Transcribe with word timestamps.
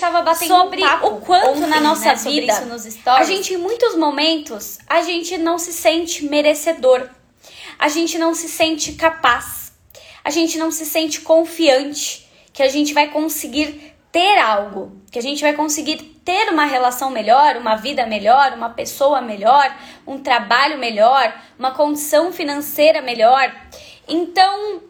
tava 0.00 0.22
batendo 0.22 0.48
sobre 0.48 0.82
um 0.82 0.88
papo 0.88 1.06
o 1.08 1.20
quanto 1.20 1.50
ontem, 1.50 1.66
na 1.68 1.80
nossa 1.80 2.06
né, 2.06 2.14
vida 2.14 2.54
a 3.06 3.24
gente 3.24 3.54
em 3.54 3.56
muitos 3.56 3.94
momentos 3.96 4.78
a 4.88 5.02
gente 5.02 5.38
não 5.38 5.58
se 5.58 5.72
sente 5.72 6.24
merecedor. 6.24 7.08
A 7.78 7.88
gente 7.88 8.18
não 8.18 8.34
se 8.34 8.48
sente 8.48 8.92
capaz. 8.92 9.72
A 10.22 10.30
gente 10.30 10.58
não 10.58 10.70
se 10.70 10.84
sente 10.84 11.20
confiante 11.20 12.28
que 12.52 12.62
a 12.62 12.68
gente 12.68 12.92
vai 12.92 13.08
conseguir 13.08 13.94
ter 14.12 14.38
algo, 14.38 15.00
que 15.10 15.18
a 15.18 15.22
gente 15.22 15.40
vai 15.40 15.54
conseguir 15.54 15.96
ter 16.24 16.50
uma 16.50 16.64
relação 16.64 17.10
melhor, 17.10 17.56
uma 17.56 17.76
vida 17.76 18.04
melhor, 18.06 18.52
uma 18.52 18.70
pessoa 18.70 19.20
melhor, 19.20 19.74
um 20.06 20.18
trabalho 20.18 20.78
melhor, 20.78 21.34
uma 21.58 21.70
condição 21.70 22.32
financeira 22.32 23.00
melhor. 23.00 23.54
Então, 24.06 24.82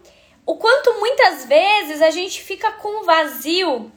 o 0.45 0.57
quanto 0.57 0.99
muitas 0.99 1.45
vezes 1.45 2.03
a 2.03 2.11
gente 2.11 2.43
fica 2.43 2.73
com 2.73 3.03
um 3.03 3.05
vazio 3.05 3.93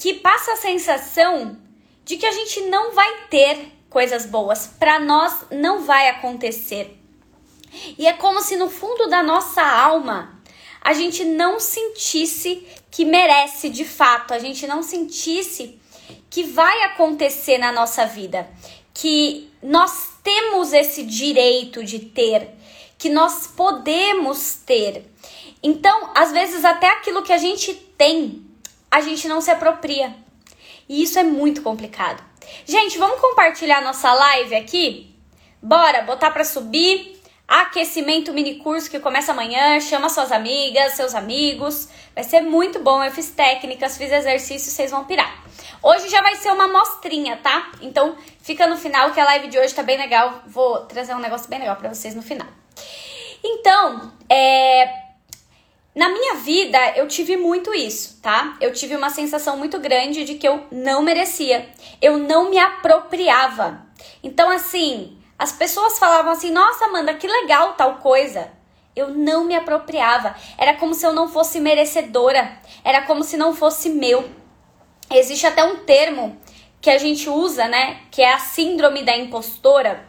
que 0.00 0.14
passa 0.14 0.54
a 0.54 0.56
sensação 0.56 1.58
de 2.06 2.16
que 2.16 2.24
a 2.24 2.32
gente 2.32 2.62
não 2.62 2.94
vai 2.94 3.26
ter 3.28 3.70
coisas 3.90 4.24
boas, 4.24 4.66
para 4.66 4.98
nós 4.98 5.44
não 5.50 5.84
vai 5.84 6.08
acontecer. 6.08 6.98
E 7.98 8.06
é 8.06 8.14
como 8.14 8.40
se 8.40 8.56
no 8.56 8.70
fundo 8.70 9.10
da 9.10 9.22
nossa 9.22 9.62
alma 9.62 10.40
a 10.80 10.94
gente 10.94 11.22
não 11.22 11.60
sentisse 11.60 12.66
que 12.90 13.04
merece 13.04 13.68
de 13.68 13.84
fato, 13.84 14.32
a 14.32 14.38
gente 14.38 14.66
não 14.66 14.82
sentisse 14.82 15.78
que 16.30 16.44
vai 16.44 16.82
acontecer 16.84 17.58
na 17.58 17.70
nossa 17.70 18.06
vida, 18.06 18.48
que 18.94 19.52
nós 19.62 20.12
temos 20.24 20.72
esse 20.72 21.02
direito 21.02 21.84
de 21.84 21.98
ter, 21.98 22.48
que 22.96 23.10
nós 23.10 23.48
podemos 23.48 24.54
ter. 24.64 25.04
Então, 25.62 26.10
às 26.14 26.32
vezes, 26.32 26.64
até 26.64 26.88
aquilo 26.88 27.22
que 27.22 27.34
a 27.34 27.38
gente 27.38 27.74
tem, 27.74 28.49
a 28.90 29.00
gente 29.00 29.28
não 29.28 29.40
se 29.40 29.50
apropria. 29.50 30.14
E 30.88 31.02
isso 31.02 31.18
é 31.18 31.22
muito 31.22 31.62
complicado. 31.62 32.22
Gente, 32.66 32.98
vamos 32.98 33.20
compartilhar 33.20 33.80
nossa 33.80 34.12
live 34.12 34.54
aqui? 34.56 35.14
Bora 35.62 36.02
botar 36.02 36.30
para 36.30 36.44
subir. 36.44 37.20
Aquecimento 37.46 38.32
mini 38.32 38.56
curso 38.56 38.90
que 38.90 38.98
começa 38.98 39.32
amanhã. 39.32 39.80
Chama 39.80 40.08
suas 40.08 40.32
amigas, 40.32 40.94
seus 40.94 41.14
amigos. 41.14 41.88
Vai 42.14 42.24
ser 42.24 42.40
muito 42.40 42.80
bom. 42.80 43.02
Eu 43.02 43.12
fiz 43.12 43.30
técnicas, 43.30 43.96
fiz 43.96 44.10
exercícios, 44.10 44.74
vocês 44.74 44.90
vão 44.90 45.04
pirar. 45.04 45.44
Hoje 45.82 46.08
já 46.08 46.20
vai 46.22 46.36
ser 46.36 46.50
uma 46.52 46.68
mostrinha, 46.68 47.36
tá? 47.36 47.72
Então 47.80 48.16
fica 48.42 48.66
no 48.66 48.76
final 48.76 49.12
que 49.12 49.20
a 49.20 49.24
live 49.24 49.48
de 49.48 49.58
hoje 49.58 49.74
tá 49.74 49.82
bem 49.82 49.96
legal. 49.96 50.42
Vou 50.46 50.80
trazer 50.86 51.14
um 51.14 51.20
negócio 51.20 51.48
bem 51.48 51.58
legal 51.58 51.76
para 51.76 51.92
vocês 51.92 52.14
no 52.14 52.22
final. 52.22 52.48
Então, 53.42 54.12
é, 54.28 55.09
na 55.94 56.08
minha 56.08 56.34
vida, 56.36 56.78
eu 56.96 57.08
tive 57.08 57.36
muito 57.36 57.74
isso, 57.74 58.20
tá? 58.22 58.56
Eu 58.60 58.72
tive 58.72 58.94
uma 58.94 59.10
sensação 59.10 59.56
muito 59.56 59.78
grande 59.80 60.24
de 60.24 60.34
que 60.34 60.46
eu 60.46 60.64
não 60.70 61.02
merecia. 61.02 61.68
Eu 62.00 62.16
não 62.16 62.48
me 62.48 62.58
apropriava. 62.58 63.84
Então, 64.22 64.48
assim, 64.50 65.18
as 65.36 65.50
pessoas 65.52 65.98
falavam 65.98 66.30
assim: 66.30 66.52
nossa, 66.52 66.84
Amanda, 66.84 67.14
que 67.14 67.26
legal 67.26 67.72
tal 67.72 67.96
coisa. 67.96 68.52
Eu 68.94 69.08
não 69.08 69.44
me 69.44 69.54
apropriava. 69.54 70.36
Era 70.56 70.74
como 70.74 70.94
se 70.94 71.04
eu 71.04 71.12
não 71.12 71.28
fosse 71.28 71.58
merecedora. 71.58 72.58
Era 72.84 73.02
como 73.02 73.24
se 73.24 73.36
não 73.36 73.54
fosse 73.54 73.88
meu. 73.88 74.28
Existe 75.10 75.46
até 75.46 75.64
um 75.64 75.78
termo 75.78 76.40
que 76.80 76.90
a 76.90 76.98
gente 76.98 77.28
usa, 77.28 77.66
né? 77.66 78.02
Que 78.10 78.22
é 78.22 78.32
a 78.32 78.38
síndrome 78.38 79.02
da 79.02 79.16
impostora. 79.16 80.06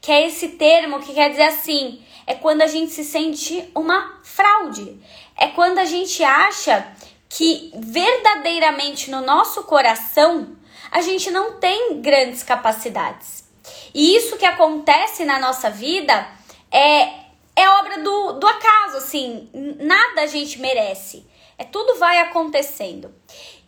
Que 0.00 0.10
é 0.10 0.26
esse 0.26 0.50
termo 0.50 1.00
que 1.00 1.12
quer 1.12 1.30
dizer 1.30 1.44
assim: 1.44 2.02
é 2.28 2.34
quando 2.34 2.60
a 2.60 2.66
gente 2.66 2.92
se 2.92 3.02
sente 3.02 3.70
uma 3.74 4.20
fraude. 4.22 5.00
É 5.34 5.46
quando 5.46 5.78
a 5.78 5.86
gente 5.86 6.22
acha 6.22 6.86
que 7.26 7.72
verdadeiramente 7.74 9.10
no 9.10 9.22
nosso 9.22 9.62
coração 9.62 10.54
a 10.90 11.00
gente 11.00 11.30
não 11.30 11.54
tem 11.54 12.02
grandes 12.02 12.42
capacidades. 12.42 13.48
E 13.94 14.14
isso 14.14 14.36
que 14.36 14.44
acontece 14.44 15.24
na 15.24 15.38
nossa 15.38 15.70
vida 15.70 16.28
é, 16.70 17.04
é 17.56 17.70
obra 17.80 18.02
do, 18.02 18.32
do 18.34 18.46
acaso, 18.46 18.98
assim, 18.98 19.48
nada 19.80 20.20
a 20.20 20.26
gente 20.26 20.60
merece. 20.60 21.26
É 21.56 21.64
tudo 21.64 21.98
vai 21.98 22.18
acontecendo. 22.18 23.10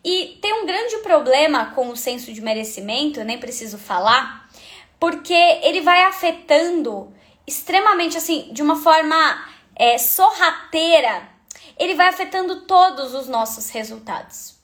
E 0.05 0.39
tem 0.43 0.53
um 0.53 0.67
grande 0.67 0.99
problema 0.99 1.73
com 1.75 1.89
o 1.89 1.97
senso 1.97 2.31
de 2.31 2.43
merecimento, 2.43 3.21
eu 3.21 3.25
nem 3.25 3.39
preciso 3.39 3.79
falar, 3.79 4.51
porque 4.99 5.33
ele 5.33 5.81
vai 5.81 6.03
afetando 6.05 7.11
extremamente 7.47 8.17
assim, 8.17 8.49
de 8.53 8.63
uma 8.63 8.77
forma 8.77 9.45
é, 9.77 9.99
sorrateira, 9.99 11.29
ele 11.79 11.95
vai 11.95 12.09
afetando 12.09 12.63
todos 12.63 13.15
os 13.15 13.27
nossos 13.27 13.71
resultados. 13.71 14.55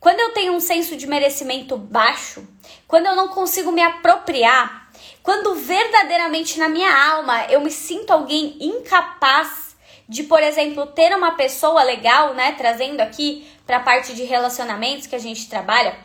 Quando 0.00 0.18
eu 0.18 0.32
tenho 0.32 0.54
um 0.54 0.60
senso 0.60 0.96
de 0.96 1.06
merecimento 1.06 1.76
baixo, 1.76 2.46
quando 2.88 3.06
eu 3.06 3.14
não 3.14 3.28
consigo 3.28 3.70
me 3.70 3.82
apropriar, 3.82 4.90
quando 5.22 5.54
verdadeiramente 5.54 6.58
na 6.58 6.68
minha 6.68 6.90
alma 7.12 7.44
eu 7.44 7.60
me 7.60 7.70
sinto 7.70 8.10
alguém 8.10 8.56
incapaz 8.60 9.76
de, 10.08 10.24
por 10.24 10.42
exemplo, 10.42 10.86
ter 10.86 11.14
uma 11.14 11.32
pessoa 11.32 11.82
legal, 11.84 12.34
né, 12.34 12.52
trazendo 12.52 13.00
aqui 13.00 13.46
para 13.64 13.76
a 13.76 13.80
parte 13.80 14.12
de 14.14 14.24
relacionamentos 14.24 15.06
que 15.06 15.14
a 15.14 15.20
gente 15.20 15.48
trabalha, 15.48 15.96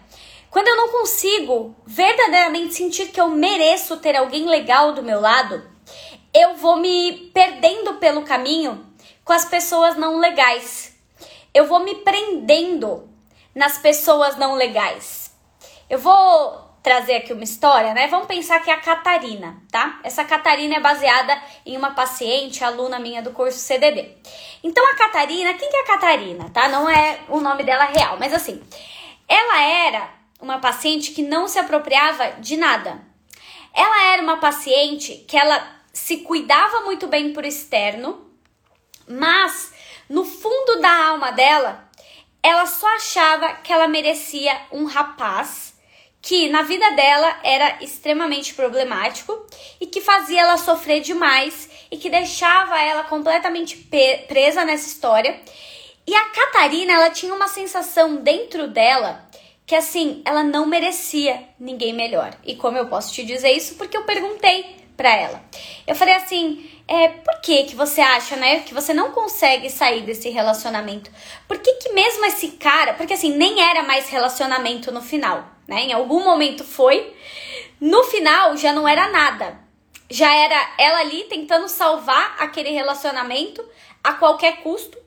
quando 0.52 0.68
eu 0.68 0.76
não 0.76 0.90
consigo 0.90 1.76
verdadeiramente 1.86 2.76
sentir 2.76 3.08
que 3.08 3.20
eu 3.20 3.30
mereço 3.30 3.98
ter 3.98 4.16
alguém 4.16 4.46
legal 4.46 4.94
do 4.94 5.02
meu 5.02 5.20
lado, 5.20 5.68
eu 6.36 6.56
vou 6.56 6.76
me 6.76 7.32
perdendo 7.34 7.94
pelo 7.94 8.24
caminho 8.24 8.86
com 9.24 9.32
as 9.32 9.46
pessoas 9.46 9.96
não 9.96 10.18
legais. 10.20 10.94
Eu 11.54 11.66
vou 11.66 11.80
me 11.80 11.96
prendendo 11.96 13.10
nas 13.56 13.78
pessoas 13.78 14.36
não 14.36 14.54
legais. 14.54 15.34
Eu 15.90 15.98
vou 15.98 16.66
trazer 16.84 17.16
aqui 17.16 17.32
uma 17.32 17.46
história, 17.46 17.94
né? 17.94 18.08
Vamos 18.08 18.28
pensar 18.28 18.60
que 18.60 18.70
é 18.70 18.74
a 18.74 18.82
Catarina, 18.82 19.64
tá? 19.72 20.02
Essa 20.04 20.26
Catarina 20.26 20.76
é 20.76 20.80
baseada 20.82 21.42
em 21.66 21.78
uma 21.78 21.92
paciente, 21.92 22.66
aluna 22.66 23.00
minha 23.00 23.22
do 23.22 23.32
curso 23.32 23.58
CDD. 23.58 24.18
Então 24.62 24.86
a 24.92 24.96
Catarina, 24.96 25.54
quem 25.54 25.70
que 25.70 25.78
é 25.78 25.82
a 25.84 25.88
Catarina, 25.88 26.50
tá? 26.54 26.68
Não 26.68 26.90
é 26.90 27.20
o 27.30 27.40
nome 27.40 27.64
dela 27.64 27.86
real, 27.86 28.18
mas 28.20 28.34
assim, 28.34 28.62
ela 29.26 29.62
era 29.62 30.10
uma 30.42 30.60
paciente 30.60 31.12
que 31.12 31.24
não 31.24 31.48
se 31.48 31.58
apropriava 31.58 32.32
de 32.42 32.58
nada. 32.58 33.02
Ela 33.74 34.14
era 34.14 34.22
uma 34.22 34.38
paciente 34.38 35.26
que 35.28 35.38
ela 35.38 35.76
se 35.96 36.18
cuidava 36.18 36.82
muito 36.82 37.08
bem 37.08 37.32
por 37.32 37.46
externo, 37.46 38.30
mas 39.08 39.72
no 40.10 40.26
fundo 40.26 40.82
da 40.82 41.08
alma 41.08 41.32
dela, 41.32 41.90
ela 42.44 42.66
só 42.66 42.86
achava 42.96 43.54
que 43.54 43.72
ela 43.72 43.88
merecia 43.88 44.54
um 44.74 44.84
rapaz 44.84 45.74
que 46.22 46.50
na 46.50 46.64
vida 46.64 46.92
dela 46.92 47.40
era 47.44 47.82
extremamente 47.82 48.54
problemático 48.54 49.48
e 49.80 49.88
que 49.88 50.02
fazia 50.02 50.42
ela 50.42 50.58
sofrer 50.58 51.00
demais 51.00 51.70
e 51.90 51.98
que 51.98 52.10
deixava 52.10 52.78
ela 52.78 53.06
completamente 53.06 53.78
presa 54.28 54.66
nessa 54.66 54.88
história. 54.88 55.40
E 56.06 56.14
a 56.14 56.30
Catarina, 56.30 56.92
ela 56.92 57.10
tinha 57.10 57.34
uma 57.34 57.48
sensação 57.48 58.18
dentro 58.18 58.68
dela 58.68 59.26
que 59.66 59.76
assim, 59.76 60.22
ela 60.26 60.44
não 60.44 60.66
merecia 60.66 61.42
ninguém 61.58 61.94
melhor. 61.94 62.38
E 62.44 62.56
como 62.56 62.78
eu 62.78 62.88
posso 62.88 63.14
te 63.14 63.24
dizer 63.24 63.52
isso? 63.52 63.76
Porque 63.76 63.96
eu 63.96 64.04
perguntei 64.04 64.85
para 64.96 65.14
ela. 65.16 65.44
Eu 65.86 65.96
falei 65.96 66.14
assim: 66.14 66.70
é, 66.88 67.08
por 67.08 67.42
que 67.42 67.64
que 67.64 67.76
você 67.76 68.02
acha, 68.02 68.36
né, 68.36 68.60
que 68.60 68.74
você 68.74 68.94
não 68.94 69.12
consegue 69.12 69.70
sair 69.70 70.02
desse 70.04 70.30
relacionamento? 70.30 71.12
Por 71.48 71.58
que 71.60 71.74
que 71.74 71.94
mesmo 71.94 72.26
esse 72.26 72.50
cara, 72.50 72.94
porque 72.94 73.14
assim, 73.14 73.36
nem 73.36 73.62
era 73.62 73.84
mais 73.84 74.10
relacionamento 74.10 74.92
no 74.92 75.02
final, 75.02 75.46
né? 75.68 75.82
Em 75.82 75.94
algum 75.94 76.24
momento 76.24 76.64
foi, 76.64 77.14
no 77.80 78.04
final 78.04 78.56
já 78.56 78.72
não 78.72 78.88
era 78.88 79.10
nada. 79.10 79.60
Já 80.10 80.32
era 80.36 80.74
ela 80.78 81.00
ali 81.00 81.24
tentando 81.24 81.68
salvar 81.68 82.36
aquele 82.40 82.70
relacionamento 82.70 83.66
a 84.04 84.14
qualquer 84.14 84.58
custo. 84.58 84.98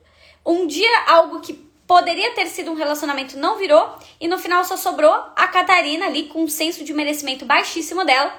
Um 0.45 0.67
dia 0.67 0.89
algo 1.07 1.39
que 1.39 1.53
poderia 1.89 2.35
ter 2.35 2.45
sido 2.45 2.69
um 2.69 2.75
relacionamento 2.75 3.35
não 3.35 3.57
virou 3.57 3.95
e 4.21 4.27
no 4.27 4.37
final 4.37 4.63
só 4.63 4.77
sobrou 4.77 5.11
a 5.11 5.47
Catarina 5.47 6.05
ali 6.05 6.27
com 6.27 6.43
um 6.43 6.47
senso 6.47 6.83
de 6.83 6.93
merecimento 6.93 7.45
baixíssimo 7.45 8.05
dela. 8.05 8.31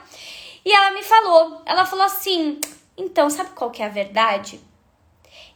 E 0.64 0.72
ela 0.72 0.92
me 0.92 1.02
falou, 1.02 1.62
ela 1.64 1.86
falou 1.86 2.04
assim: 2.04 2.60
então, 2.96 3.30
sabe 3.30 3.50
qual 3.50 3.70
que 3.70 3.82
é 3.82 3.86
a 3.86 3.90
verdade? 3.90 4.60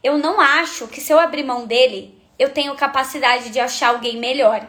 Eu 0.02 0.18
não 0.18 0.40
acho 0.40 0.88
que 0.88 1.00
se 1.00 1.12
eu 1.12 1.18
abrir 1.18 1.44
mão 1.44 1.66
dele, 1.66 2.18
eu 2.38 2.50
tenho 2.50 2.74
capacidade 2.74 3.50
de 3.50 3.60
achar 3.60 3.88
alguém 3.88 4.16
melhor. 4.18 4.66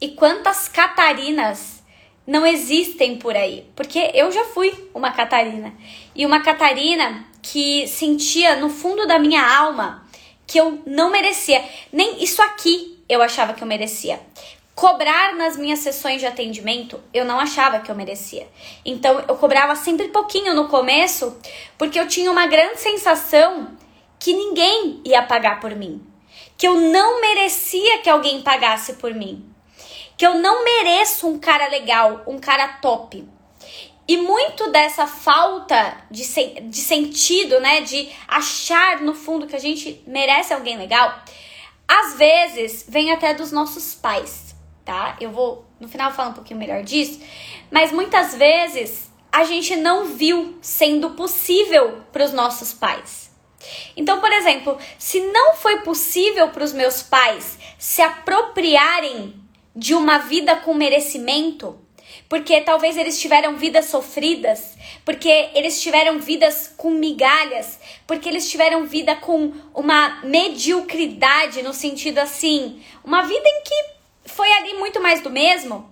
E 0.00 0.08
quantas 0.10 0.68
Catarinas 0.68 1.82
não 2.26 2.46
existem 2.46 3.16
por 3.16 3.36
aí? 3.36 3.70
Porque 3.74 4.10
eu 4.14 4.30
já 4.30 4.44
fui 4.44 4.90
uma 4.94 5.12
Catarina. 5.12 5.72
E 6.14 6.26
uma 6.26 6.40
Catarina 6.40 7.24
que 7.42 7.86
sentia 7.86 8.56
no 8.56 8.68
fundo 8.68 9.06
da 9.06 9.18
minha 9.18 9.42
alma 9.42 10.06
que 10.46 10.58
eu 10.58 10.82
não 10.86 11.10
merecia. 11.10 11.64
Nem 11.92 12.22
isso 12.22 12.42
aqui 12.42 13.02
eu 13.08 13.22
achava 13.22 13.54
que 13.54 13.62
eu 13.62 13.68
merecia. 13.68 14.20
Cobrar 14.76 15.34
nas 15.34 15.56
minhas 15.56 15.78
sessões 15.80 16.20
de 16.20 16.26
atendimento, 16.26 17.02
eu 17.12 17.24
não 17.24 17.40
achava 17.40 17.80
que 17.80 17.90
eu 17.90 17.94
merecia. 17.96 18.46
Então 18.84 19.24
eu 19.26 19.34
cobrava 19.36 19.74
sempre 19.74 20.08
pouquinho 20.08 20.54
no 20.54 20.68
começo, 20.68 21.36
porque 21.78 21.98
eu 21.98 22.06
tinha 22.06 22.30
uma 22.30 22.46
grande 22.46 22.78
sensação 22.78 23.74
que 24.20 24.34
ninguém 24.34 25.00
ia 25.02 25.22
pagar 25.22 25.60
por 25.60 25.74
mim, 25.74 26.06
que 26.58 26.68
eu 26.68 26.74
não 26.74 27.22
merecia 27.22 27.98
que 28.02 28.10
alguém 28.10 28.42
pagasse 28.42 28.92
por 28.94 29.14
mim. 29.14 29.50
que 30.16 30.26
eu 30.26 30.34
não 30.34 30.64
mereço 30.64 31.28
um 31.28 31.38
cara 31.38 31.68
legal, 31.68 32.22
um 32.26 32.38
cara 32.38 32.68
top. 32.80 33.26
E 34.08 34.16
muito 34.16 34.70
dessa 34.70 35.06
falta 35.06 35.96
de, 36.10 36.22
de 36.62 36.78
sentido, 36.80 37.60
né, 37.60 37.80
de 37.80 38.08
achar 38.28 39.00
no 39.00 39.14
fundo 39.14 39.46
que 39.46 39.56
a 39.56 39.60
gente 39.60 40.02
merece 40.06 40.54
alguém 40.54 40.78
legal, 40.78 41.22
às 41.88 42.14
vezes 42.16 42.86
vem 42.88 43.10
até 43.12 43.34
dos 43.34 43.50
nossos 43.50 43.94
pais, 43.94 44.45
tá? 44.86 45.16
Eu 45.20 45.30
vou 45.30 45.66
no 45.78 45.88
final 45.88 46.12
falar 46.12 46.30
um 46.30 46.34
pouquinho 46.34 46.60
melhor 46.60 46.82
disso, 46.82 47.20
mas 47.70 47.92
muitas 47.92 48.34
vezes 48.34 49.10
a 49.30 49.44
gente 49.44 49.76
não 49.76 50.06
viu 50.06 50.56
sendo 50.62 51.10
possível 51.10 52.02
para 52.12 52.24
os 52.24 52.32
nossos 52.32 52.72
pais. 52.72 53.30
Então, 53.96 54.20
por 54.20 54.32
exemplo, 54.32 54.78
se 54.96 55.20
não 55.20 55.56
foi 55.56 55.80
possível 55.80 56.48
para 56.48 56.64
os 56.64 56.72
meus 56.72 57.02
pais 57.02 57.58
se 57.76 58.00
apropriarem 58.00 59.34
de 59.74 59.92
uma 59.92 60.18
vida 60.18 60.54
com 60.56 60.72
merecimento, 60.72 61.78
porque 62.28 62.60
talvez 62.60 62.96
eles 62.96 63.20
tiveram 63.20 63.56
vidas 63.56 63.86
sofridas, 63.86 64.76
porque 65.04 65.50
eles 65.54 65.80
tiveram 65.82 66.20
vidas 66.20 66.72
com 66.76 66.90
migalhas, 66.90 67.78
porque 68.06 68.28
eles 68.28 68.48
tiveram 68.48 68.86
vida 68.86 69.16
com 69.16 69.52
uma 69.74 70.20
mediocridade 70.22 71.62
no 71.62 71.74
sentido 71.74 72.18
assim, 72.18 72.80
uma 73.04 73.22
vida 73.22 73.46
em 73.46 73.62
que 73.62 73.95
foi 74.26 74.50
ali 74.52 74.74
muito 74.74 75.00
mais 75.00 75.20
do 75.20 75.30
mesmo. 75.30 75.90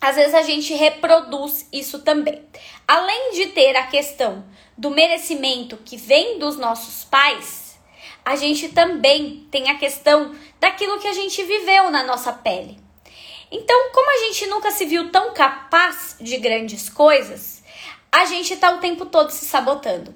Às 0.00 0.16
vezes 0.16 0.34
a 0.34 0.42
gente 0.42 0.74
reproduz 0.74 1.68
isso 1.72 2.00
também. 2.00 2.44
Além 2.86 3.32
de 3.32 3.46
ter 3.46 3.74
a 3.76 3.86
questão 3.86 4.44
do 4.76 4.90
merecimento 4.90 5.76
que 5.78 5.96
vem 5.96 6.38
dos 6.38 6.56
nossos 6.56 7.04
pais, 7.04 7.78
a 8.24 8.36
gente 8.36 8.68
também 8.70 9.46
tem 9.50 9.70
a 9.70 9.78
questão 9.78 10.34
daquilo 10.60 10.98
que 10.98 11.08
a 11.08 11.12
gente 11.12 11.42
viveu 11.42 11.90
na 11.90 12.02
nossa 12.02 12.32
pele. 12.32 12.78
Então, 13.50 13.90
como 13.92 14.10
a 14.10 14.26
gente 14.26 14.46
nunca 14.46 14.70
se 14.70 14.84
viu 14.84 15.10
tão 15.10 15.32
capaz 15.32 16.16
de 16.20 16.36
grandes 16.36 16.88
coisas, 16.88 17.62
a 18.10 18.24
gente 18.24 18.56
tá 18.56 18.72
o 18.72 18.78
tempo 18.78 19.06
todo 19.06 19.30
se 19.30 19.44
sabotando. 19.44 20.14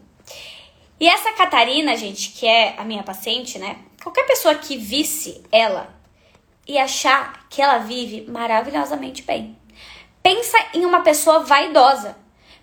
E 0.98 1.08
essa 1.08 1.32
Catarina, 1.32 1.96
gente, 1.96 2.30
que 2.30 2.46
é 2.46 2.74
a 2.76 2.84
minha 2.84 3.02
paciente, 3.02 3.58
né? 3.58 3.78
Qualquer 4.02 4.26
pessoa 4.26 4.54
que 4.56 4.76
visse 4.76 5.42
ela 5.50 5.99
e 6.70 6.78
achar 6.78 7.48
que 7.50 7.60
ela 7.60 7.78
vive 7.78 8.30
maravilhosamente 8.30 9.22
bem. 9.22 9.58
Pensa 10.22 10.56
em 10.72 10.86
uma 10.86 11.00
pessoa 11.00 11.40
vaidosa. 11.40 12.16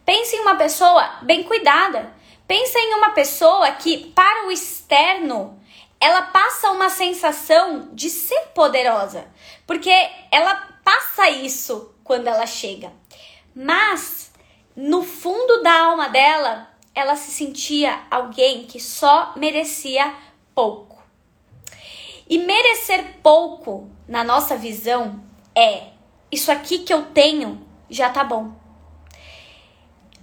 Pensa 0.05 0.37
em 0.37 0.39
uma 0.39 0.55
pessoa 0.55 1.17
bem 1.23 1.43
cuidada. 1.43 2.13
Pensa 2.47 2.79
em 2.79 2.93
uma 2.93 3.09
pessoa 3.09 3.69
que, 3.71 4.13
para 4.15 4.47
o 4.47 4.51
externo, 4.51 5.61
ela 5.99 6.21
passa 6.21 6.71
uma 6.71 6.89
sensação 6.89 7.89
de 7.91 8.09
ser 8.09 8.39
poderosa, 8.55 9.27
porque 9.65 9.91
ela 10.31 10.55
passa 10.85 11.29
isso 11.29 11.93
quando 12.01 12.27
ela 12.27 12.45
chega. 12.45 12.93
Mas 13.53 14.31
no 14.73 15.03
fundo 15.03 15.61
da 15.61 15.81
alma 15.81 16.07
dela, 16.07 16.69
ela 16.95 17.17
se 17.17 17.31
sentia 17.31 18.03
alguém 18.09 18.63
que 18.63 18.79
só 18.79 19.33
merecia 19.35 20.15
pouco. 20.55 20.97
E 22.29 22.37
merecer 22.37 23.17
pouco, 23.21 23.89
na 24.07 24.23
nossa 24.23 24.55
visão, 24.55 25.23
é 25.55 25.89
isso 26.31 26.51
aqui 26.51 26.79
que 26.79 26.93
eu 26.93 27.03
tenho 27.07 27.65
já 27.89 28.09
tá 28.09 28.23
bom. 28.23 28.53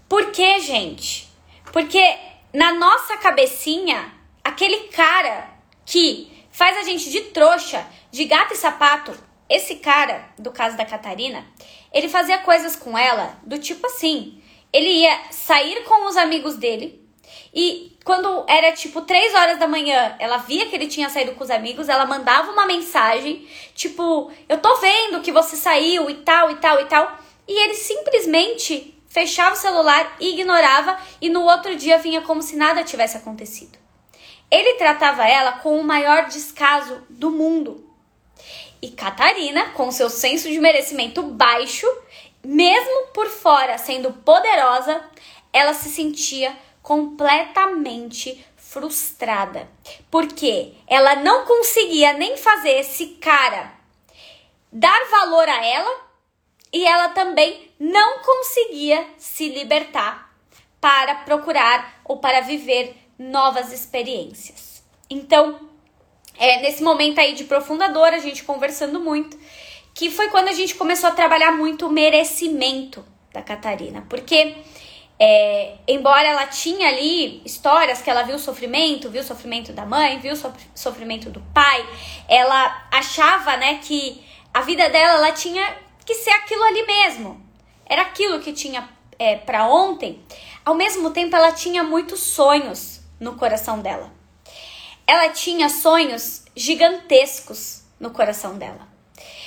Por 0.08 0.30
quê, 0.32 0.60
gente? 0.60 1.28
Porque 1.72 2.16
na 2.52 2.72
nossa 2.74 3.16
cabecinha, 3.16 4.12
aquele 4.42 4.88
cara 4.88 5.50
que 5.84 6.46
faz 6.50 6.78
a 6.78 6.82
gente 6.82 7.10
de 7.10 7.20
trouxa, 7.22 7.86
de 8.10 8.24
gato 8.24 8.54
e 8.54 8.56
sapato. 8.56 9.12
Esse 9.48 9.76
cara, 9.76 10.28
do 10.38 10.50
caso 10.50 10.76
da 10.76 10.86
Catarina, 10.86 11.44
ele 11.92 12.08
fazia 12.08 12.38
coisas 12.38 12.76
com 12.76 12.96
ela 12.96 13.38
do 13.42 13.58
tipo 13.58 13.86
assim: 13.86 14.40
ele 14.72 14.88
ia 14.88 15.20
sair 15.30 15.84
com 15.84 16.06
os 16.06 16.16
amigos 16.16 16.56
dele 16.56 17.03
e 17.54 17.96
quando 18.04 18.44
era 18.48 18.72
tipo 18.72 19.02
3 19.02 19.34
horas 19.34 19.58
da 19.58 19.66
manhã, 19.66 20.16
ela 20.18 20.38
via 20.38 20.66
que 20.66 20.74
ele 20.74 20.88
tinha 20.88 21.08
saído 21.08 21.32
com 21.32 21.44
os 21.44 21.50
amigos, 21.50 21.88
ela 21.88 22.06
mandava 22.06 22.52
uma 22.52 22.66
mensagem, 22.66 23.48
tipo, 23.74 24.30
eu 24.48 24.58
tô 24.58 24.76
vendo 24.76 25.20
que 25.20 25.32
você 25.32 25.56
saiu 25.56 26.10
e 26.10 26.14
tal 26.16 26.50
e 26.50 26.56
tal 26.56 26.80
e 26.80 26.84
tal, 26.86 27.18
e 27.46 27.64
ele 27.64 27.74
simplesmente 27.74 28.94
fechava 29.08 29.54
o 29.54 29.58
celular, 29.58 30.16
ignorava 30.18 30.98
e 31.20 31.28
no 31.28 31.42
outro 31.42 31.76
dia 31.76 31.98
vinha 31.98 32.22
como 32.22 32.42
se 32.42 32.56
nada 32.56 32.82
tivesse 32.82 33.16
acontecido. 33.16 33.78
Ele 34.50 34.74
tratava 34.74 35.26
ela 35.26 35.52
com 35.52 35.78
o 35.78 35.84
maior 35.84 36.26
descaso 36.26 37.02
do 37.08 37.30
mundo. 37.30 37.88
E 38.82 38.90
Catarina, 38.90 39.70
com 39.70 39.90
seu 39.90 40.10
senso 40.10 40.48
de 40.48 40.58
merecimento 40.60 41.22
baixo, 41.22 41.86
mesmo 42.44 43.06
por 43.14 43.28
fora 43.28 43.78
sendo 43.78 44.12
poderosa, 44.12 45.02
ela 45.52 45.72
se 45.72 45.88
sentia 45.88 46.54
completamente 46.84 48.46
frustrada. 48.56 49.66
Porque 50.10 50.74
ela 50.86 51.16
não 51.16 51.46
conseguia 51.46 52.12
nem 52.12 52.36
fazer 52.36 52.78
esse 52.78 53.06
cara 53.22 53.72
dar 54.70 55.08
valor 55.10 55.48
a 55.48 55.64
ela 55.64 56.04
e 56.70 56.84
ela 56.86 57.08
também 57.08 57.72
não 57.80 58.18
conseguia 58.18 59.04
se 59.16 59.48
libertar 59.48 60.30
para 60.80 61.14
procurar 61.16 62.00
ou 62.04 62.18
para 62.18 62.42
viver 62.42 62.94
novas 63.18 63.72
experiências. 63.72 64.84
Então, 65.08 65.58
é 66.36 66.60
nesse 66.60 66.82
momento 66.82 67.18
aí 67.18 67.32
de 67.32 67.44
profunda 67.44 67.88
dor, 67.88 68.12
a 68.12 68.18
gente 68.18 68.44
conversando 68.44 69.00
muito, 69.00 69.38
que 69.94 70.10
foi 70.10 70.28
quando 70.28 70.48
a 70.48 70.52
gente 70.52 70.74
começou 70.74 71.08
a 71.08 71.14
trabalhar 71.14 71.52
muito 71.52 71.86
o 71.86 71.90
merecimento 71.90 73.02
da 73.32 73.40
Catarina, 73.40 74.04
porque 74.10 74.56
é, 75.18 75.76
embora 75.86 76.26
ela 76.26 76.46
tinha 76.46 76.88
ali 76.88 77.40
histórias 77.44 78.02
que 78.02 78.10
ela 78.10 78.22
viu 78.22 78.36
o 78.36 78.38
sofrimento, 78.38 79.08
viu 79.08 79.22
o 79.22 79.24
sofrimento 79.24 79.72
da 79.72 79.86
mãe, 79.86 80.18
viu 80.18 80.34
o 80.34 80.54
sofrimento 80.74 81.30
do 81.30 81.40
pai, 81.54 81.86
ela 82.28 82.88
achava, 82.90 83.56
né, 83.56 83.78
que 83.82 84.24
a 84.52 84.60
vida 84.60 84.88
dela 84.88 85.18
ela 85.18 85.32
tinha 85.32 85.76
que 86.04 86.14
ser 86.14 86.30
aquilo 86.30 86.62
ali 86.64 86.84
mesmo. 86.86 87.40
Era 87.86 88.02
aquilo 88.02 88.40
que 88.40 88.52
tinha 88.52 88.88
é, 89.18 89.36
para 89.36 89.66
ontem. 89.66 90.20
Ao 90.64 90.74
mesmo 90.74 91.10
tempo, 91.10 91.36
ela 91.36 91.52
tinha 91.52 91.82
muitos 91.82 92.20
sonhos 92.20 93.00
no 93.20 93.36
coração 93.36 93.80
dela. 93.80 94.12
Ela 95.06 95.28
tinha 95.28 95.68
sonhos 95.68 96.44
gigantescos 96.56 97.82
no 98.00 98.10
coração 98.10 98.56
dela. 98.56 98.88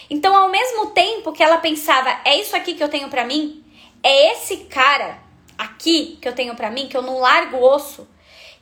Então, 0.09 0.35
ao 0.35 0.49
mesmo 0.49 0.87
tempo 0.87 1.33
que 1.33 1.43
ela 1.43 1.57
pensava, 1.57 2.21
é 2.23 2.39
isso 2.39 2.55
aqui 2.55 2.75
que 2.75 2.83
eu 2.83 2.89
tenho 2.89 3.09
para 3.09 3.25
mim, 3.25 3.63
é 4.01 4.33
esse 4.33 4.57
cara 4.65 5.26
aqui 5.57 6.17
que 6.21 6.27
eu 6.27 6.33
tenho 6.33 6.55
para 6.55 6.69
mim, 6.69 6.87
que 6.87 6.95
eu 6.95 7.01
não 7.01 7.19
largo 7.19 7.57
o 7.57 7.63
osso, 7.63 8.07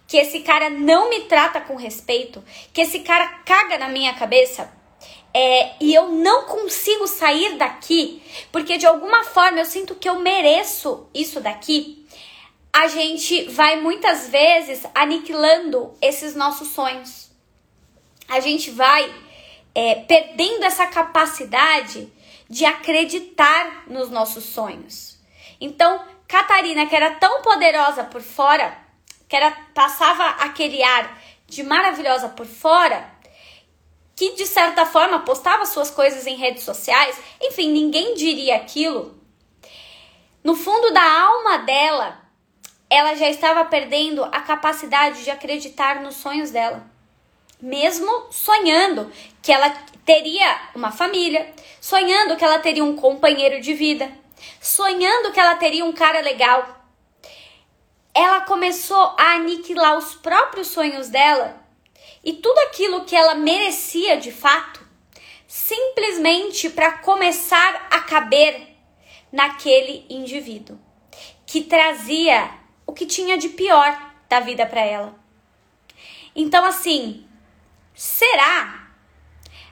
que 0.07 0.17
esse 0.17 0.41
cara 0.41 0.69
não 0.69 1.09
me 1.09 1.21
trata 1.21 1.59
com 1.61 1.75
respeito, 1.75 2.43
que 2.71 2.81
esse 2.81 2.99
cara 2.99 3.27
caga 3.45 3.77
na 3.77 3.89
minha 3.89 4.13
cabeça, 4.13 4.71
é, 5.33 5.73
e 5.81 5.93
eu 5.93 6.09
não 6.09 6.43
consigo 6.45 7.07
sair 7.07 7.57
daqui, 7.57 8.21
porque 8.51 8.77
de 8.77 8.85
alguma 8.85 9.23
forma 9.23 9.59
eu 9.59 9.65
sinto 9.65 9.95
que 9.95 10.07
eu 10.07 10.19
mereço 10.19 11.07
isso 11.13 11.41
daqui 11.41 12.05
a 12.75 12.89
gente 12.89 13.45
vai 13.45 13.79
muitas 13.79 14.27
vezes 14.27 14.85
aniquilando 14.93 15.93
esses 16.01 16.35
nossos 16.35 16.67
sonhos. 16.67 17.31
A 18.27 18.41
gente 18.41 18.69
vai 18.69 19.15
é, 19.73 19.95
perdendo 19.95 20.65
essa 20.65 20.85
capacidade 20.87 22.11
de 22.49 22.65
acreditar 22.65 23.85
nos 23.87 24.09
nossos 24.09 24.43
sonhos. 24.43 25.14
Então, 25.59 26.03
Catarina, 26.27 26.85
que 26.85 26.95
era 26.95 27.11
tão 27.11 27.41
poderosa 27.41 28.03
por 28.03 28.21
fora, 28.21 28.77
que 29.27 29.35
era, 29.35 29.51
passava 29.73 30.25
aquele 30.43 30.83
ar 30.83 31.21
de 31.47 31.63
maravilhosa 31.63 32.29
por 32.29 32.45
fora, 32.45 33.09
que 34.15 34.33
de 34.33 34.45
certa 34.45 34.85
forma 34.85 35.19
postava 35.19 35.65
suas 35.65 35.91
coisas 35.91 36.25
em 36.25 36.35
redes 36.35 36.63
sociais, 36.63 37.19
enfim, 37.41 37.71
ninguém 37.71 38.15
diria 38.15 38.55
aquilo. 38.55 39.19
No 40.43 40.55
fundo 40.55 40.91
da 40.93 41.03
alma 41.03 41.57
dela, 41.59 42.19
ela 42.89 43.15
já 43.15 43.29
estava 43.29 43.65
perdendo 43.65 44.23
a 44.23 44.41
capacidade 44.41 45.23
de 45.23 45.31
acreditar 45.31 46.01
nos 46.01 46.15
sonhos 46.15 46.51
dela. 46.51 46.85
Mesmo 47.59 48.27
sonhando 48.31 49.11
que 49.41 49.51
ela 49.51 49.69
teria 50.05 50.69
uma 50.75 50.91
família, 50.91 51.51
sonhando 51.81 52.35
que 52.35 52.43
ela 52.43 52.59
teria 52.59 52.83
um 52.83 52.95
companheiro 52.95 53.59
de 53.59 53.73
vida, 53.73 54.11
sonhando 54.59 55.31
que 55.31 55.39
ela 55.39 55.55
teria 55.55 55.85
um 55.85 55.93
cara 55.93 56.21
legal. 56.21 56.85
Ela 58.13 58.41
começou 58.41 59.15
a 59.17 59.33
aniquilar 59.33 59.97
os 59.97 60.15
próprios 60.15 60.67
sonhos 60.67 61.09
dela 61.09 61.61
e 62.23 62.33
tudo 62.33 62.57
aquilo 62.59 63.05
que 63.05 63.15
ela 63.15 63.35
merecia 63.35 64.17
de 64.17 64.31
fato, 64.31 64.85
simplesmente 65.47 66.69
para 66.69 66.99
começar 66.99 67.87
a 67.91 67.99
caber 68.01 68.75
naquele 69.31 70.05
indivíduo 70.09 70.79
que 71.45 71.61
trazia 71.63 72.51
o 72.85 72.93
que 72.93 73.05
tinha 73.05 73.37
de 73.37 73.49
pior 73.49 74.13
da 74.27 74.39
vida 74.39 74.65
para 74.65 74.81
ela. 74.81 75.15
Então, 76.35 76.65
assim, 76.65 77.25
será? 77.93 78.89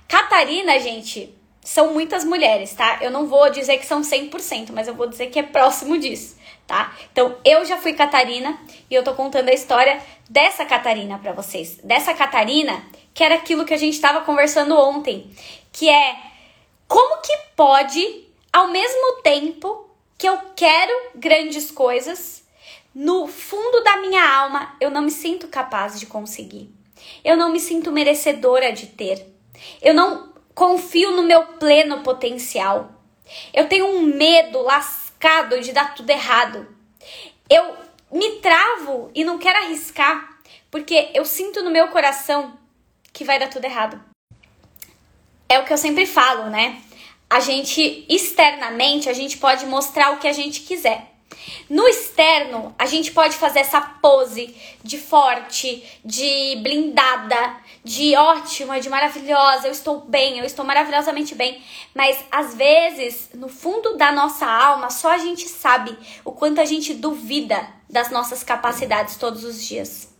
Catarina, 0.07 0.79
gente, 0.79 1.35
são 1.63 1.93
muitas 1.93 2.25
mulheres, 2.25 2.73
tá? 2.73 2.99
Eu 3.01 3.09
não 3.09 3.25
vou 3.25 3.49
dizer 3.49 3.77
que 3.77 3.85
são 3.85 4.01
100%, 4.01 4.71
mas 4.73 4.87
eu 4.87 4.93
vou 4.93 5.07
dizer 5.07 5.27
que 5.27 5.39
é 5.39 5.43
próximo 5.43 5.97
disso, 5.97 6.35
tá? 6.67 6.93
Então, 7.11 7.37
eu 7.45 7.63
já 7.65 7.77
fui 7.77 7.93
Catarina 7.93 8.59
e 8.89 8.95
eu 8.95 9.03
tô 9.03 9.13
contando 9.13 9.49
a 9.49 9.53
história 9.53 10.01
dessa 10.29 10.65
Catarina 10.65 11.17
para 11.19 11.31
vocês. 11.31 11.77
Dessa 11.83 12.13
Catarina, 12.13 12.83
que 13.13 13.23
era 13.23 13.35
aquilo 13.35 13.65
que 13.65 13.73
a 13.73 13.77
gente 13.77 13.93
estava 13.93 14.21
conversando 14.21 14.77
ontem, 14.77 15.31
que 15.71 15.89
é 15.89 16.17
como 16.87 17.21
que 17.21 17.33
pode, 17.55 18.25
ao 18.51 18.67
mesmo 18.67 19.21
tempo 19.23 19.89
que 20.17 20.27
eu 20.27 20.37
quero 20.55 21.11
grandes 21.15 21.71
coisas, 21.71 22.43
no 22.93 23.27
fundo 23.27 23.83
da 23.83 23.97
minha 23.97 24.23
alma 24.23 24.75
eu 24.79 24.91
não 24.91 25.01
me 25.01 25.11
sinto 25.11 25.47
capaz 25.47 25.99
de 25.99 26.05
conseguir. 26.05 26.69
Eu 27.23 27.35
não 27.35 27.51
me 27.51 27.59
sinto 27.59 27.91
merecedora 27.91 28.71
de 28.71 28.87
ter. 28.87 29.33
Eu 29.81 29.93
não 29.93 30.32
confio 30.53 31.11
no 31.11 31.23
meu 31.23 31.45
pleno 31.57 32.01
potencial. 32.01 32.91
Eu 33.53 33.67
tenho 33.67 33.87
um 33.87 34.01
medo 34.01 34.61
lascado 34.61 35.59
de 35.61 35.71
dar 35.71 35.95
tudo 35.95 36.09
errado. 36.09 36.67
Eu 37.49 37.75
me 38.11 38.39
travo 38.39 39.11
e 39.15 39.23
não 39.23 39.37
quero 39.37 39.57
arriscar, 39.57 40.39
porque 40.69 41.09
eu 41.13 41.25
sinto 41.25 41.63
no 41.63 41.71
meu 41.71 41.87
coração 41.89 42.57
que 43.11 43.23
vai 43.23 43.39
dar 43.39 43.49
tudo 43.49 43.65
errado. 43.65 44.01
É 45.47 45.59
o 45.59 45.65
que 45.65 45.73
eu 45.73 45.77
sempre 45.77 46.05
falo, 46.05 46.49
né? 46.49 46.81
A 47.29 47.39
gente 47.39 48.05
externamente 48.09 49.09
a 49.09 49.13
gente 49.13 49.37
pode 49.37 49.65
mostrar 49.65 50.11
o 50.11 50.17
que 50.17 50.27
a 50.27 50.33
gente 50.33 50.61
quiser. 50.61 51.12
No 51.69 51.87
externo, 51.87 52.73
a 52.77 52.85
gente 52.85 53.11
pode 53.11 53.35
fazer 53.35 53.59
essa 53.59 53.81
pose 53.81 54.55
de 54.83 54.97
forte, 54.97 55.83
de 56.03 56.57
blindada, 56.61 57.57
de 57.83 58.15
ótima, 58.15 58.79
de 58.79 58.89
maravilhosa, 58.89 59.67
eu 59.67 59.71
estou 59.71 60.01
bem, 60.01 60.39
eu 60.39 60.45
estou 60.45 60.63
maravilhosamente 60.63 61.35
bem. 61.35 61.61
Mas 61.93 62.17
às 62.31 62.55
vezes, 62.55 63.29
no 63.33 63.49
fundo 63.49 63.97
da 63.97 64.11
nossa 64.11 64.45
alma, 64.45 64.89
só 64.89 65.11
a 65.11 65.17
gente 65.17 65.47
sabe 65.47 65.97
o 66.23 66.31
quanto 66.31 66.61
a 66.61 66.65
gente 66.65 66.93
duvida 66.93 67.67
das 67.89 68.09
nossas 68.09 68.43
capacidades 68.43 69.17
todos 69.17 69.43
os 69.43 69.63
dias. 69.63 70.13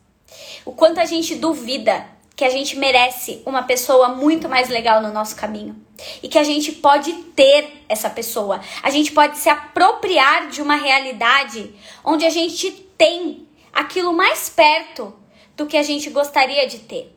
O 0.66 0.72
quanto 0.72 1.00
a 1.00 1.06
gente 1.06 1.36
duvida 1.36 2.06
que 2.36 2.44
a 2.44 2.50
gente 2.50 2.78
merece 2.78 3.42
uma 3.46 3.64
pessoa 3.64 4.10
muito 4.10 4.50
mais 4.50 4.70
legal 4.70 5.02
no 5.02 5.14
nosso 5.14 5.36
caminho 5.36 5.84
e 6.22 6.28
que 6.28 6.38
a 6.38 6.44
gente 6.44 6.72
pode 6.74 7.14
ter 7.36 7.84
essa 7.88 8.10
pessoa. 8.10 8.62
A 8.82 8.90
gente 8.90 9.12
pode 9.12 9.38
se 9.38 9.50
apropriar 9.50 10.48
de 10.48 10.62
uma 10.62 10.76
realidade 10.76 11.74
onde 12.04 12.26
a 12.26 12.30
gente 12.30 12.72
tem 12.98 13.48
aquilo 13.72 14.14
mais 14.14 14.50
perto 14.50 15.14
do 15.56 15.66
que 15.66 15.78
a 15.78 15.84
gente 15.84 16.10
gostaria 16.10 16.68
de 16.68 16.80
ter. 16.80 17.16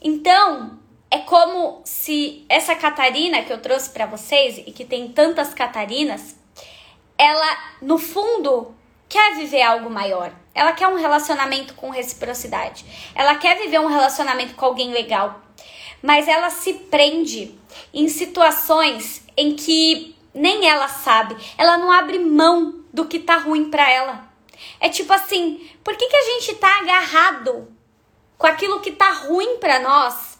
Então, 0.00 0.78
é 1.10 1.18
como 1.18 1.82
se 1.84 2.44
essa 2.48 2.74
Catarina 2.74 3.42
que 3.42 3.52
eu 3.52 3.60
trouxe 3.60 3.90
para 3.90 4.06
vocês 4.06 4.58
e 4.58 4.72
que 4.72 4.84
tem 4.84 5.08
tantas 5.08 5.52
Catarinas, 5.52 6.36
ela 7.18 7.58
no 7.80 7.98
fundo 7.98 8.74
quer 9.08 9.36
viver 9.36 9.62
algo 9.62 9.90
maior. 9.90 10.32
Ela 10.54 10.72
quer 10.72 10.88
um 10.88 10.96
relacionamento 10.96 11.74
com 11.74 11.90
reciprocidade. 11.90 12.84
Ela 13.14 13.36
quer 13.36 13.58
viver 13.58 13.78
um 13.78 13.86
relacionamento 13.86 14.54
com 14.54 14.64
alguém 14.64 14.90
legal. 14.90 15.40
Mas 16.02 16.26
ela 16.26 16.50
se 16.50 16.74
prende 16.74 17.54
em 17.94 18.08
situações 18.08 19.24
em 19.36 19.54
que 19.54 20.16
nem 20.34 20.68
ela 20.68 20.88
sabe. 20.88 21.36
Ela 21.56 21.78
não 21.78 21.92
abre 21.92 22.18
mão 22.18 22.82
do 22.92 23.06
que 23.06 23.20
tá 23.20 23.36
ruim 23.36 23.70
para 23.70 23.88
ela. 23.88 24.28
É 24.80 24.88
tipo 24.88 25.12
assim, 25.12 25.70
por 25.84 25.96
que, 25.96 26.08
que 26.08 26.16
a 26.16 26.24
gente 26.24 26.54
tá 26.56 26.80
agarrado 26.80 27.68
com 28.36 28.46
aquilo 28.46 28.80
que 28.80 28.92
tá 28.92 29.12
ruim 29.12 29.58
para 29.58 29.78
nós? 29.80 30.38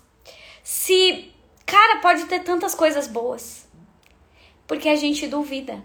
Se, 0.62 1.33
cara, 1.64 2.00
pode 2.00 2.25
ter 2.25 2.40
tantas 2.40 2.75
coisas 2.75 3.07
boas. 3.07 3.69
Porque 4.66 4.88
a 4.88 4.97
gente 4.97 5.26
duvida. 5.26 5.83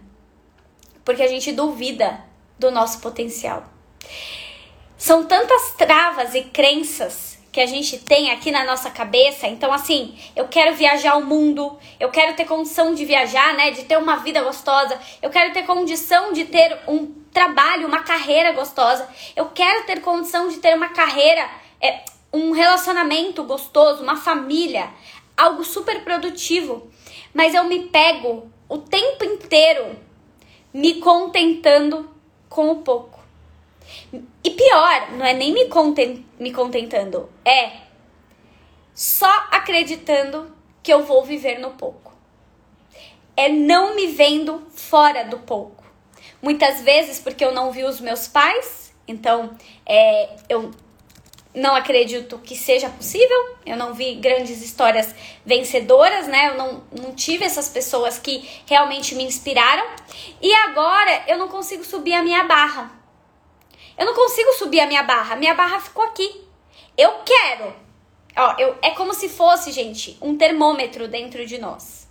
Porque 1.04 1.22
a 1.22 1.28
gente 1.28 1.52
duvida 1.52 2.24
do 2.58 2.72
nosso 2.72 3.00
potencial. 3.00 3.66
São 4.98 5.26
tantas 5.26 5.74
travas 5.74 6.34
e 6.34 6.44
crenças 6.44 7.37
que 7.58 7.62
a 7.62 7.66
gente 7.66 7.98
tem 7.98 8.30
aqui 8.30 8.52
na 8.52 8.64
nossa 8.66 8.92
cabeça. 8.92 9.48
Então, 9.48 9.74
assim, 9.74 10.16
eu 10.36 10.48
quero 10.48 10.76
viajar 10.76 11.18
o 11.18 11.26
mundo, 11.26 11.76
eu 12.00 12.12
quero 12.12 12.36
ter 12.36 12.46
condição 12.46 12.94
de 12.94 13.04
viajar, 13.04 13.56
né? 13.56 13.72
De 13.72 13.84
ter 13.86 13.98
uma 13.98 14.18
vida 14.18 14.44
gostosa, 14.44 15.00
eu 15.24 15.32
quero 15.32 15.52
ter 15.52 15.64
condição 15.64 16.32
de 16.34 16.46
ter 16.46 16.78
um 16.88 17.12
trabalho, 17.34 17.88
uma 17.88 18.04
carreira 18.04 18.52
gostosa, 18.52 19.10
eu 19.36 19.48
quero 19.48 19.88
ter 19.88 20.02
condição 20.02 20.50
de 20.50 20.58
ter 20.58 20.76
uma 20.76 20.90
carreira, 20.90 21.50
é, 21.82 22.06
um 22.32 22.52
relacionamento 22.52 23.44
gostoso, 23.44 24.04
uma 24.04 24.18
família, 24.18 24.92
algo 25.36 25.64
super 25.64 26.04
produtivo. 26.04 26.92
Mas 27.34 27.56
eu 27.56 27.64
me 27.64 27.86
pego 27.88 28.52
o 28.70 28.78
tempo 28.78 29.24
inteiro 29.26 29.98
me 30.72 31.00
contentando 31.00 32.08
com 32.48 32.70
o 32.70 32.76
pouco. 32.84 33.17
E 34.44 34.50
pior, 34.52 35.12
não 35.12 35.26
é 35.26 35.34
nem 35.34 35.54
me, 35.54 35.68
content, 35.68 36.24
me 36.40 36.52
contentando, 36.52 37.30
é 37.46 37.72
só 38.94 39.32
acreditando 39.52 40.52
que 40.82 40.92
eu 40.92 41.04
vou 41.04 41.24
viver 41.24 41.60
no 41.60 41.72
pouco. 41.72 42.14
É 43.36 43.50
não 43.50 43.96
me 43.96 44.08
vendo 44.08 44.68
fora 44.72 45.24
do 45.24 45.38
pouco. 45.40 45.84
Muitas 46.42 46.82
vezes 46.82 47.20
porque 47.20 47.44
eu 47.44 47.52
não 47.52 47.72
vi 47.72 47.84
os 47.84 48.00
meus 48.00 48.28
pais, 48.28 48.94
então 49.08 49.56
é, 49.86 50.30
eu 50.50 50.72
não 51.58 51.76
acredito 51.76 52.38
que 52.40 52.56
seja 52.56 52.90
possível. 52.90 53.58
Eu 53.66 53.76
não 53.76 53.94
vi 53.94 54.16
grandes 54.16 54.62
histórias 54.62 55.14
vencedoras, 55.46 56.28
né? 56.28 56.50
Eu 56.50 56.56
não, 56.56 56.84
não 56.92 57.16
tive 57.16 57.44
essas 57.44 57.68
pessoas 57.68 58.20
que 58.20 58.48
realmente 58.66 59.16
me 59.16 59.24
inspiraram. 59.24 59.86
E 60.42 60.54
agora 60.54 61.24
eu 61.28 61.38
não 61.38 61.48
consigo 61.48 61.84
subir 61.84 62.14
a 62.14 62.24
minha 62.24 62.44
barra. 62.44 62.97
Eu 63.98 64.06
não 64.06 64.14
consigo 64.14 64.54
subir 64.54 64.80
a 64.80 64.88
minha 64.88 65.04
barra. 65.04 65.36
Minha 65.36 65.54
barra 65.54 65.80
ficou 65.80 66.04
aqui. 66.04 66.44
Eu 66.98 67.12
quero. 67.26 67.74
Ó, 68.36 68.56
eu, 68.58 68.78
é 68.82 68.92
como 68.92 69.14
se 69.14 69.30
fosse, 69.30 69.72
gente, 69.72 70.18
um 70.22 70.38
termômetro 70.38 71.08
dentro 71.08 71.46
de 71.46 71.58
nós. 71.58 72.08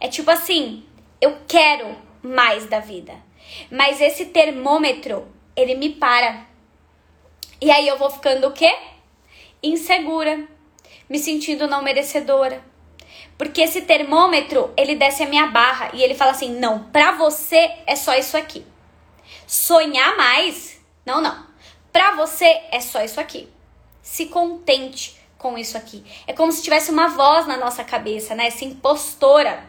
É 0.00 0.08
tipo 0.08 0.30
assim, 0.30 0.84
eu 1.20 1.38
quero 1.46 1.96
mais 2.22 2.66
da 2.66 2.80
vida. 2.80 3.14
Mas 3.70 4.00
esse 4.00 4.26
termômetro, 4.26 5.28
ele 5.54 5.74
me 5.74 5.90
para 5.90 6.46
e 7.62 7.70
aí 7.70 7.86
eu 7.86 7.96
vou 7.96 8.10
ficando 8.10 8.48
o 8.48 8.52
quê? 8.52 8.76
Insegura, 9.62 10.48
me 11.08 11.16
sentindo 11.16 11.68
não 11.68 11.80
merecedora. 11.80 12.60
Porque 13.38 13.62
esse 13.62 13.82
termômetro, 13.82 14.74
ele 14.76 14.96
desce 14.96 15.22
a 15.22 15.28
minha 15.28 15.46
barra 15.46 15.92
e 15.94 16.02
ele 16.02 16.16
fala 16.16 16.32
assim: 16.32 16.58
"Não, 16.58 16.90
para 16.90 17.12
você 17.12 17.70
é 17.86 17.94
só 17.94 18.16
isso 18.16 18.36
aqui". 18.36 18.66
Sonhar 19.46 20.16
mais? 20.16 20.81
Não, 21.04 21.20
não. 21.20 21.46
Para 21.92 22.14
você 22.14 22.62
é 22.70 22.80
só 22.80 23.02
isso 23.02 23.20
aqui. 23.20 23.48
Se 24.02 24.26
contente 24.26 25.20
com 25.36 25.58
isso 25.58 25.76
aqui. 25.76 26.04
É 26.26 26.32
como 26.32 26.52
se 26.52 26.62
tivesse 26.62 26.90
uma 26.90 27.08
voz 27.08 27.46
na 27.46 27.56
nossa 27.56 27.84
cabeça, 27.84 28.34
né? 28.34 28.46
Essa 28.46 28.64
impostora 28.64 29.64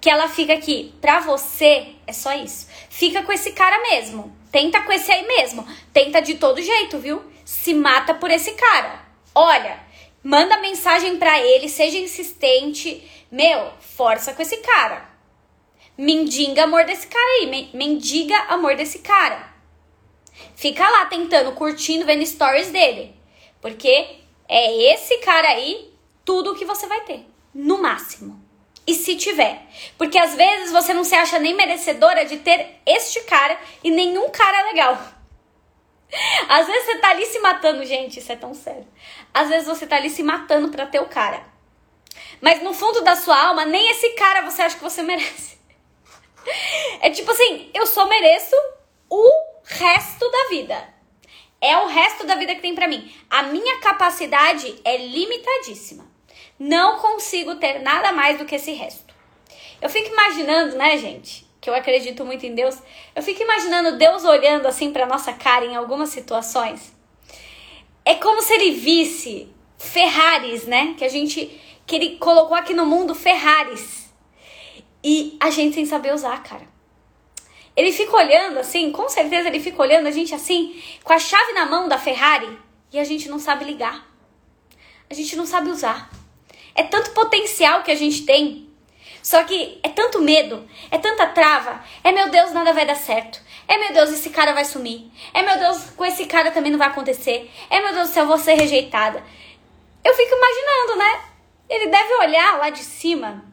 que 0.00 0.10
ela 0.10 0.28
fica 0.28 0.52
aqui, 0.52 0.94
pra 1.00 1.20
você 1.20 1.94
é 2.06 2.12
só 2.12 2.34
isso. 2.34 2.68
Fica 2.90 3.22
com 3.22 3.32
esse 3.32 3.52
cara 3.52 3.80
mesmo. 3.82 4.36
Tenta 4.50 4.82
com 4.82 4.92
esse 4.92 5.10
aí 5.10 5.26
mesmo. 5.26 5.66
Tenta 5.92 6.20
de 6.20 6.34
todo 6.34 6.60
jeito, 6.60 6.98
viu? 6.98 7.22
Se 7.44 7.72
mata 7.72 8.12
por 8.12 8.30
esse 8.30 8.52
cara. 8.52 9.02
Olha, 9.34 9.80
manda 10.22 10.60
mensagem 10.60 11.16
pra 11.16 11.40
ele, 11.40 11.68
seja 11.68 11.96
insistente. 11.98 13.10
Meu, 13.30 13.72
força 13.80 14.34
com 14.34 14.42
esse 14.42 14.58
cara. 14.58 15.08
Mendiga 15.96 16.64
amor 16.64 16.84
desse 16.84 17.06
cara 17.06 17.24
aí. 17.40 17.70
Mendiga 17.72 18.36
amor 18.48 18.76
desse 18.76 18.98
cara. 18.98 19.53
Fica 20.56 20.88
lá 20.88 21.06
tentando, 21.06 21.52
curtindo, 21.52 22.04
vendo 22.04 22.26
stories 22.26 22.70
dele. 22.70 23.14
Porque 23.60 24.20
é 24.48 24.92
esse 24.92 25.18
cara 25.18 25.48
aí 25.48 25.92
tudo 26.24 26.52
o 26.52 26.54
que 26.54 26.64
você 26.64 26.86
vai 26.86 27.00
ter. 27.02 27.26
No 27.54 27.80
máximo. 27.80 28.42
E 28.86 28.94
se 28.94 29.16
tiver. 29.16 29.62
Porque 29.96 30.18
às 30.18 30.34
vezes 30.34 30.72
você 30.72 30.92
não 30.92 31.04
se 31.04 31.14
acha 31.14 31.38
nem 31.38 31.54
merecedora 31.54 32.24
de 32.24 32.38
ter 32.38 32.80
este 32.84 33.20
cara 33.22 33.58
e 33.82 33.90
nenhum 33.90 34.28
cara 34.30 34.64
legal. 34.64 34.98
Às 36.48 36.66
vezes 36.66 36.84
você 36.84 36.98
tá 36.98 37.10
ali 37.10 37.26
se 37.26 37.38
matando, 37.40 37.84
gente, 37.84 38.18
isso 38.18 38.30
é 38.30 38.36
tão 38.36 38.54
sério. 38.54 38.86
Às 39.32 39.48
vezes 39.48 39.66
você 39.66 39.86
tá 39.86 39.96
ali 39.96 40.10
se 40.10 40.22
matando 40.22 40.68
pra 40.68 40.86
ter 40.86 41.00
o 41.00 41.08
cara. 41.08 41.44
Mas 42.40 42.62
no 42.62 42.74
fundo 42.74 43.00
da 43.00 43.16
sua 43.16 43.36
alma, 43.48 43.64
nem 43.64 43.90
esse 43.90 44.10
cara 44.10 44.42
você 44.42 44.62
acha 44.62 44.76
que 44.76 44.82
você 44.82 45.02
merece. 45.02 45.54
É 47.00 47.08
tipo 47.08 47.30
assim, 47.30 47.70
eu 47.72 47.86
só 47.86 48.06
mereço 48.06 48.54
o 49.08 49.53
resto 49.64 50.30
da 50.30 50.48
vida. 50.48 50.94
É 51.60 51.78
o 51.78 51.86
resto 51.86 52.26
da 52.26 52.34
vida 52.34 52.54
que 52.54 52.60
tem 52.60 52.74
para 52.74 52.86
mim. 52.86 53.10
A 53.30 53.44
minha 53.44 53.78
capacidade 53.78 54.74
é 54.84 54.98
limitadíssima. 54.98 56.06
Não 56.58 56.98
consigo 56.98 57.54
ter 57.56 57.80
nada 57.80 58.12
mais 58.12 58.38
do 58.38 58.44
que 58.44 58.54
esse 58.54 58.72
resto. 58.72 59.14
Eu 59.80 59.88
fico 59.88 60.10
imaginando, 60.10 60.76
né, 60.76 60.98
gente? 60.98 61.46
Que 61.60 61.70
eu 61.70 61.74
acredito 61.74 62.24
muito 62.24 62.44
em 62.44 62.54
Deus. 62.54 62.76
Eu 63.14 63.22
fico 63.22 63.42
imaginando 63.42 63.96
Deus 63.96 64.24
olhando 64.24 64.66
assim 64.66 64.92
para 64.92 65.06
nossa 65.06 65.32
cara 65.32 65.64
em 65.64 65.74
algumas 65.74 66.10
situações. 66.10 66.92
É 68.04 68.14
como 68.14 68.42
se 68.42 68.52
ele 68.52 68.72
visse 68.72 69.48
Ferraris, 69.78 70.66
né? 70.66 70.94
Que 70.98 71.04
a 71.04 71.08
gente 71.08 71.60
que 71.86 71.96
ele 71.96 72.16
colocou 72.16 72.56
aqui 72.56 72.74
no 72.74 72.84
mundo 72.86 73.14
Ferraris. 73.14 74.12
E 75.02 75.36
a 75.40 75.50
gente 75.50 75.74
sem 75.74 75.86
saber 75.86 76.14
usar, 76.14 76.42
cara. 76.42 76.73
Ele 77.76 77.92
fica 77.92 78.16
olhando 78.16 78.58
assim, 78.58 78.92
com 78.92 79.08
certeza 79.08 79.48
ele 79.48 79.60
fica 79.60 79.82
olhando 79.82 80.06
a 80.06 80.10
gente 80.10 80.34
assim, 80.34 80.80
com 81.02 81.12
a 81.12 81.18
chave 81.18 81.52
na 81.52 81.66
mão 81.66 81.88
da 81.88 81.98
Ferrari, 81.98 82.58
e 82.92 82.98
a 82.98 83.04
gente 83.04 83.28
não 83.28 83.38
sabe 83.38 83.64
ligar. 83.64 84.06
A 85.10 85.14
gente 85.14 85.34
não 85.36 85.44
sabe 85.44 85.70
usar. 85.70 86.10
É 86.74 86.82
tanto 86.82 87.10
potencial 87.10 87.82
que 87.82 87.90
a 87.90 87.94
gente 87.94 88.24
tem. 88.24 88.68
Só 89.22 89.42
que 89.44 89.78
é 89.82 89.88
tanto 89.88 90.20
medo, 90.20 90.68
é 90.90 90.98
tanta 90.98 91.26
trava. 91.26 91.82
É 92.02 92.12
meu 92.12 92.30
Deus, 92.30 92.52
nada 92.52 92.72
vai 92.72 92.86
dar 92.86 92.94
certo. 92.94 93.40
É 93.66 93.78
meu 93.78 93.92
Deus, 93.92 94.10
esse 94.10 94.30
cara 94.30 94.52
vai 94.52 94.64
sumir. 94.64 95.10
É 95.32 95.42
meu 95.42 95.58
Deus, 95.58 95.90
com 95.96 96.04
esse 96.04 96.26
cara 96.26 96.50
também 96.50 96.70
não 96.70 96.78
vai 96.78 96.88
acontecer. 96.88 97.50
É 97.70 97.80
meu 97.80 97.94
Deus 97.94 98.10
do 98.10 98.12
céu, 98.12 98.26
vou 98.26 98.38
ser 98.38 98.54
rejeitada. 98.54 99.24
Eu 100.04 100.14
fico 100.14 100.34
imaginando, 100.34 100.98
né? 100.98 101.24
Ele 101.68 101.86
deve 101.86 102.14
olhar 102.14 102.58
lá 102.58 102.68
de 102.68 102.84
cima 102.84 103.44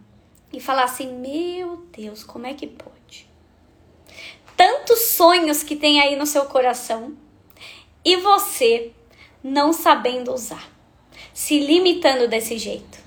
e 0.51 0.59
falar 0.59 0.83
assim: 0.83 1.07
Meu 1.07 1.77
Deus, 1.91 2.23
como 2.23 2.45
é 2.45 2.53
que 2.53 2.67
pode? 2.67 2.90
Tantos 4.61 4.99
sonhos 4.99 5.63
que 5.63 5.75
tem 5.75 5.99
aí 5.99 6.15
no 6.15 6.27
seu 6.27 6.45
coração 6.45 7.17
e 8.05 8.17
você 8.17 8.91
não 9.43 9.73
sabendo 9.73 10.31
usar, 10.31 10.69
se 11.33 11.59
limitando 11.59 12.27
desse 12.27 12.59
jeito. 12.59 12.99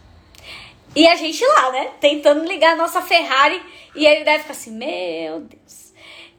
E 0.96 1.06
a 1.06 1.14
gente 1.14 1.46
lá, 1.46 1.70
né? 1.70 1.92
Tentando 2.00 2.44
ligar 2.44 2.73
a 2.73 2.76
nossa 2.76 3.00
Ferrari 3.00 3.62
e 3.94 4.04
ele 4.04 4.25
deve 4.25 4.40
ficar 4.40 4.54
assim: 4.54 4.73
Meu 4.73 5.42
Deus. 5.42 5.92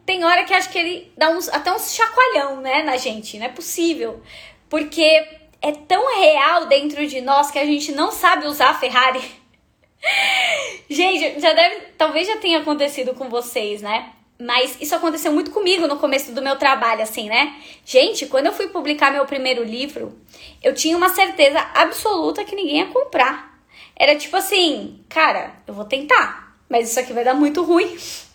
Tem 0.06 0.22
hora 0.26 0.44
que 0.44 0.54
acho 0.54 0.70
que 0.70 0.78
ele 0.78 1.10
dá 1.16 1.30
uns, 1.30 1.48
até 1.48 1.72
uns 1.72 1.96
chacoalhão, 1.96 2.60
né, 2.60 2.84
na 2.84 2.98
gente. 2.98 3.40
Não 3.40 3.46
é 3.46 3.50
possível. 3.50 4.22
Porque 4.70 5.26
é 5.62 5.72
tão 5.72 6.14
real 6.20 6.66
dentro 6.66 7.08
de 7.08 7.22
nós 7.22 7.52
que 7.52 7.60
a 7.60 7.66
gente 7.66 7.94
não 7.94 8.12
sabe 8.12 8.48
usar 8.48 8.72
a 8.72 8.80
Ferrari. 8.80 9.22
gente, 10.90 11.40
já 11.40 11.54
deve, 11.54 11.94
talvez 11.98 12.28
já 12.28 12.36
tenha 12.36 12.60
acontecido 12.60 13.14
com 13.14 13.30
vocês, 13.30 13.82
né? 13.82 14.12
Mas 14.40 14.78
isso 14.82 14.94
aconteceu 14.94 15.32
muito 15.32 15.52
comigo 15.52 15.88
no 15.88 15.98
começo 15.98 16.34
do 16.34 16.42
meu 16.42 16.58
trabalho, 16.58 17.02
assim, 17.02 17.30
né? 17.30 17.56
Gente, 17.86 18.26
quando 18.26 18.48
eu 18.48 18.54
fui 18.54 18.68
publicar 18.68 19.12
meu 19.12 19.26
primeiro 19.26 19.64
livro, 19.64 20.18
eu 20.62 20.74
tinha 20.74 20.98
uma 20.98 21.10
certeza 21.10 21.60
absoluta 21.74 22.44
que 22.44 22.56
ninguém 22.56 22.80
ia 22.80 22.88
comprar. 22.88 23.58
Era 23.96 24.16
tipo 24.16 24.36
assim, 24.36 25.00
cara, 25.08 25.54
eu 25.66 25.74
vou 25.74 25.86
tentar, 25.86 26.54
mas 26.68 26.90
isso 26.90 27.00
aqui 27.00 27.14
vai 27.14 27.24
dar 27.24 27.34
muito 27.34 27.64
ruim. 27.64 27.98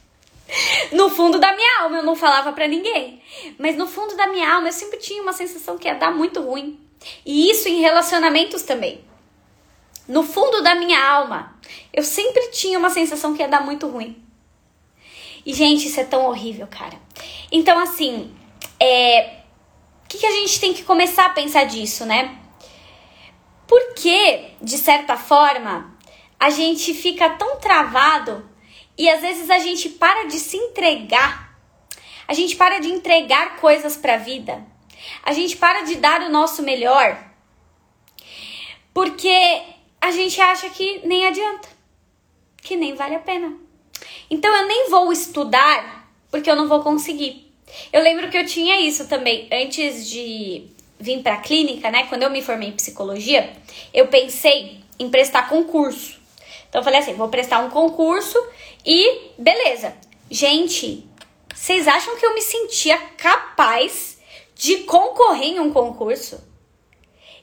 No 0.90 1.08
fundo 1.08 1.38
da 1.38 1.54
minha 1.54 1.82
alma 1.82 1.98
eu 1.98 2.02
não 2.02 2.16
falava 2.16 2.52
para 2.52 2.66
ninguém, 2.66 3.22
mas 3.56 3.76
no 3.76 3.86
fundo 3.86 4.16
da 4.16 4.26
minha 4.26 4.52
alma 4.52 4.66
eu 4.66 4.72
sempre 4.72 4.98
tinha 4.98 5.22
uma 5.22 5.32
sensação 5.32 5.78
que 5.78 5.86
ia 5.86 5.94
dar 5.94 6.10
muito 6.10 6.40
ruim. 6.40 6.76
E 7.24 7.48
isso 7.48 7.68
em 7.68 7.80
relacionamentos 7.80 8.62
também. 8.62 9.00
No 10.08 10.24
fundo 10.24 10.60
da 10.60 10.74
minha 10.74 11.00
alma, 11.00 11.54
eu 11.92 12.02
sempre 12.02 12.48
tinha 12.48 12.76
uma 12.76 12.90
sensação 12.90 13.32
que 13.32 13.42
ia 13.42 13.48
dar 13.48 13.64
muito 13.64 13.86
ruim. 13.86 14.20
E, 15.44 15.52
gente, 15.52 15.88
isso 15.88 16.00
é 16.00 16.04
tão 16.04 16.26
horrível, 16.26 16.66
cara. 16.66 16.98
Então, 17.50 17.78
assim, 17.78 18.34
é. 18.78 19.40
O 20.04 20.08
que, 20.10 20.18
que 20.18 20.26
a 20.26 20.32
gente 20.32 20.58
tem 20.58 20.74
que 20.74 20.82
começar 20.82 21.26
a 21.26 21.30
pensar 21.30 21.64
disso, 21.64 22.04
né? 22.04 22.36
Porque, 23.66 24.50
de 24.60 24.76
certa 24.76 25.16
forma, 25.16 25.96
a 26.38 26.50
gente 26.50 26.92
fica 26.92 27.30
tão 27.30 27.58
travado 27.58 28.48
e 28.98 29.08
às 29.08 29.20
vezes 29.20 29.48
a 29.48 29.60
gente 29.60 29.88
para 29.88 30.26
de 30.26 30.38
se 30.40 30.56
entregar. 30.56 31.56
A 32.26 32.34
gente 32.34 32.56
para 32.56 32.80
de 32.80 32.88
entregar 32.88 33.56
coisas 33.56 33.96
para 33.96 34.14
a 34.14 34.18
vida 34.18 34.66
a 35.22 35.32
gente 35.32 35.56
para 35.56 35.82
de 35.82 35.96
dar 35.96 36.22
o 36.22 36.28
nosso 36.28 36.62
melhor 36.62 37.18
porque 38.92 39.62
a 40.00 40.10
gente 40.10 40.40
acha 40.40 40.68
que 40.70 41.06
nem 41.06 41.26
adianta, 41.26 41.68
que 42.56 42.76
nem 42.76 42.94
vale 42.94 43.14
a 43.14 43.20
pena. 43.20 43.56
Então 44.30 44.54
eu 44.54 44.66
nem 44.66 44.88
vou 44.88 45.12
estudar 45.12 46.08
porque 46.30 46.50
eu 46.50 46.56
não 46.56 46.68
vou 46.68 46.80
conseguir. 46.82 47.52
Eu 47.92 48.02
lembro 48.02 48.30
que 48.30 48.38
eu 48.38 48.46
tinha 48.46 48.80
isso 48.80 49.08
também 49.08 49.48
antes 49.52 50.08
de 50.08 50.68
vir 50.98 51.22
para 51.22 51.34
a 51.34 51.40
clínica, 51.40 51.90
né? 51.90 52.06
Quando 52.06 52.22
eu 52.22 52.30
me 52.30 52.42
formei 52.42 52.68
em 52.68 52.72
psicologia, 52.72 53.52
eu 53.92 54.06
pensei 54.08 54.80
em 54.98 55.08
prestar 55.08 55.48
concurso. 55.48 56.20
Então 56.68 56.80
eu 56.80 56.84
falei 56.84 57.00
assim, 57.00 57.14
vou 57.14 57.28
prestar 57.28 57.58
um 57.60 57.70
concurso 57.70 58.38
e 58.86 59.32
beleza. 59.36 59.94
Gente, 60.30 61.04
vocês 61.52 61.88
acham 61.88 62.16
que 62.16 62.24
eu 62.24 62.34
me 62.34 62.42
sentia 62.42 62.96
capaz 63.16 64.18
de 64.54 64.78
concorrer 64.78 65.54
em 65.54 65.60
um 65.60 65.72
concurso. 65.72 66.40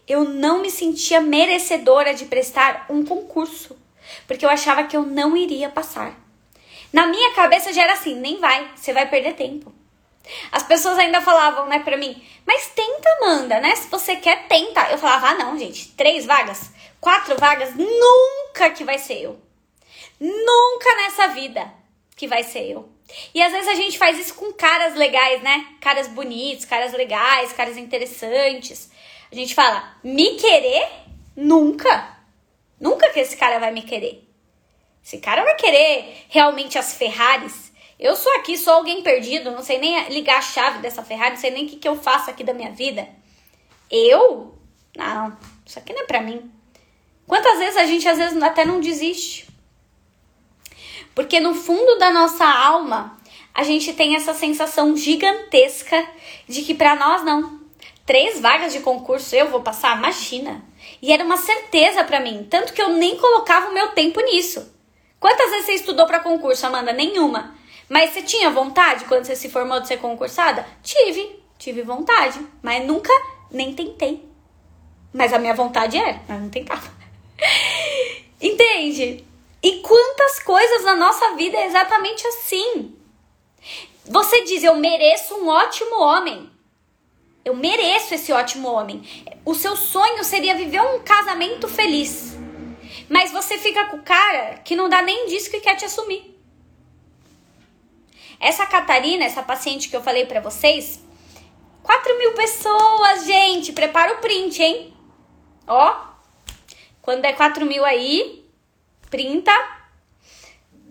Eu 0.07 0.23
não 0.23 0.61
me 0.61 0.69
sentia 0.69 1.19
merecedora 1.19 2.13
de 2.13 2.25
prestar 2.25 2.85
um 2.89 3.03
concurso, 3.03 3.75
porque 4.25 4.45
eu 4.45 4.49
achava 4.49 4.85
que 4.85 4.95
eu 4.95 5.03
não 5.03 5.35
iria 5.35 5.67
passar. 5.67 6.26
Na 6.97 7.05
minha 7.05 7.31
cabeça 7.35 7.71
já 7.71 7.83
era 7.83 7.93
assim, 7.93 8.15
nem 8.15 8.39
vai, 8.39 8.71
você 8.75 8.91
vai 8.91 9.07
perder 9.07 9.35
tempo. 9.35 9.71
As 10.51 10.63
pessoas 10.63 10.97
ainda 10.97 11.21
falavam, 11.21 11.67
né, 11.67 11.77
pra 11.77 11.95
mim, 11.95 12.19
mas 12.43 12.71
tenta, 12.71 13.07
Amanda, 13.21 13.59
né? 13.59 13.75
Se 13.75 13.87
você 13.87 14.15
quer, 14.15 14.47
tenta. 14.47 14.81
Eu 14.89 14.97
falava, 14.97 15.27
ah, 15.27 15.33
não, 15.35 15.59
gente, 15.59 15.89
três 15.89 16.25
vagas, 16.25 16.71
quatro 16.99 17.37
vagas, 17.37 17.75
nunca 17.75 18.71
que 18.71 18.83
vai 18.83 18.97
ser 18.97 19.21
eu. 19.21 19.39
Nunca 20.19 20.95
nessa 20.95 21.27
vida 21.27 21.71
que 22.15 22.27
vai 22.27 22.41
ser 22.41 22.71
eu. 22.71 22.89
E 23.31 23.43
às 23.43 23.51
vezes 23.51 23.67
a 23.67 23.75
gente 23.75 23.95
faz 23.95 24.17
isso 24.17 24.33
com 24.33 24.51
caras 24.51 24.95
legais, 24.95 25.43
né? 25.43 25.67
Caras 25.79 26.07
bonitos, 26.07 26.65
caras 26.65 26.93
legais, 26.93 27.53
caras 27.53 27.77
interessantes. 27.77 28.89
A 29.31 29.35
gente 29.35 29.53
fala, 29.53 29.95
me 30.03 30.31
querer? 30.37 30.89
Nunca. 31.35 32.17
Nunca 32.79 33.07
que 33.11 33.19
esse 33.19 33.37
cara 33.37 33.59
vai 33.59 33.71
me 33.71 33.83
querer. 33.83 34.26
Esse 35.07 35.19
cara 35.19 35.41
vai 35.41 35.55
querer 35.55 36.25
realmente 36.27 36.77
as 36.77 36.93
Ferraris. 36.93 37.71
Eu 37.97 38.13
sou 38.13 38.29
aqui, 38.35 38.57
sou 38.57 38.73
alguém 38.73 39.01
perdido, 39.01 39.51
não 39.51 39.63
sei 39.63 39.79
nem 39.79 40.09
ligar 40.09 40.39
a 40.39 40.41
chave 40.41 40.79
dessa 40.79 41.01
Ferrari, 41.01 41.35
não 41.35 41.39
sei 41.39 41.49
nem 41.49 41.65
o 41.65 41.69
que, 41.69 41.77
que 41.77 41.87
eu 41.87 41.95
faço 41.95 42.29
aqui 42.29 42.43
da 42.43 42.53
minha 42.53 42.71
vida. 42.73 43.07
Eu? 43.89 44.53
Não, 44.97 45.37
isso 45.65 45.79
aqui 45.79 45.93
não 45.93 46.01
é 46.01 46.05
pra 46.05 46.19
mim. 46.19 46.51
Quantas 47.25 47.57
vezes 47.57 47.77
a 47.77 47.85
gente 47.85 48.05
às 48.05 48.17
vezes 48.17 48.43
até 48.43 48.65
não 48.65 48.81
desiste? 48.81 49.47
Porque 51.15 51.39
no 51.39 51.55
fundo 51.55 51.97
da 51.97 52.11
nossa 52.11 52.43
alma, 52.43 53.17
a 53.53 53.63
gente 53.63 53.93
tem 53.93 54.13
essa 54.13 54.33
sensação 54.33 54.93
gigantesca 54.97 56.05
de 56.49 56.63
que 56.63 56.73
para 56.73 56.97
nós 56.97 57.23
não. 57.23 57.61
Três 58.05 58.41
vagas 58.41 58.73
de 58.73 58.81
concurso 58.81 59.33
eu 59.33 59.47
vou 59.49 59.61
passar, 59.61 59.97
imagina. 59.97 60.65
E 61.01 61.13
era 61.13 61.23
uma 61.23 61.37
certeza 61.37 62.03
para 62.03 62.19
mim, 62.19 62.45
tanto 62.49 62.73
que 62.73 62.81
eu 62.81 62.89
nem 62.89 63.15
colocava 63.15 63.69
o 63.69 63.73
meu 63.73 63.87
tempo 63.91 64.19
nisso. 64.19 64.75
Quantas 65.19 65.49
vezes 65.49 65.65
você 65.65 65.73
estudou 65.73 66.05
para 66.05 66.19
concurso, 66.19 66.65
Amanda? 66.65 66.93
Nenhuma. 66.93 67.55
Mas 67.89 68.11
você 68.11 68.21
tinha 68.21 68.49
vontade 68.49 69.05
quando 69.05 69.25
você 69.25 69.35
se 69.35 69.49
formou 69.49 69.79
de 69.79 69.87
ser 69.87 69.97
concursada? 69.97 70.65
Tive, 70.83 71.41
tive 71.57 71.81
vontade, 71.81 72.39
mas 72.61 72.85
nunca 72.85 73.11
nem 73.49 73.73
tentei. 73.73 74.27
Mas 75.13 75.33
a 75.33 75.39
minha 75.39 75.55
vontade 75.55 75.97
era, 75.97 76.21
mas 76.27 76.41
não 76.41 76.49
tentava. 76.49 76.91
Entende? 78.41 79.25
E 79.63 79.79
quantas 79.79 80.39
coisas 80.39 80.83
na 80.83 80.95
nossa 80.95 81.35
vida 81.35 81.57
é 81.57 81.65
exatamente 81.65 82.25
assim. 82.27 82.95
Você 84.05 84.43
diz: 84.43 84.63
Eu 84.63 84.75
mereço 84.75 85.35
um 85.35 85.47
ótimo 85.47 85.99
homem. 85.99 86.49
Eu 87.43 87.55
mereço 87.55 88.13
esse 88.13 88.31
ótimo 88.31 88.67
homem. 88.67 89.01
O 89.45 89.55
seu 89.55 89.75
sonho 89.75 90.23
seria 90.23 90.55
viver 90.55 90.81
um 90.81 90.99
casamento 90.99 91.67
feliz. 91.67 92.36
Mas 93.09 93.31
você 93.31 93.57
fica 93.57 93.85
com 93.85 93.97
o 93.97 94.03
cara 94.03 94.59
que 94.63 94.75
não 94.75 94.89
dá 94.89 95.01
nem 95.01 95.27
disso 95.27 95.49
que 95.49 95.59
quer 95.59 95.75
te 95.75 95.85
assumir. 95.85 96.35
Essa 98.39 98.65
Catarina, 98.65 99.25
essa 99.25 99.41
paciente 99.41 99.89
que 99.89 99.95
eu 99.95 100.03
falei 100.03 100.25
para 100.25 100.39
vocês, 100.39 100.99
4 101.83 102.17
mil 102.17 102.33
pessoas, 102.33 103.25
gente. 103.25 103.71
Prepara 103.71 104.13
o 104.13 104.17
print, 104.17 104.61
hein? 104.61 104.93
Ó, 105.65 105.95
quando 107.01 107.25
é 107.25 107.33
4 107.33 107.65
mil 107.65 107.83
aí, 107.85 108.45
printa. 109.09 109.51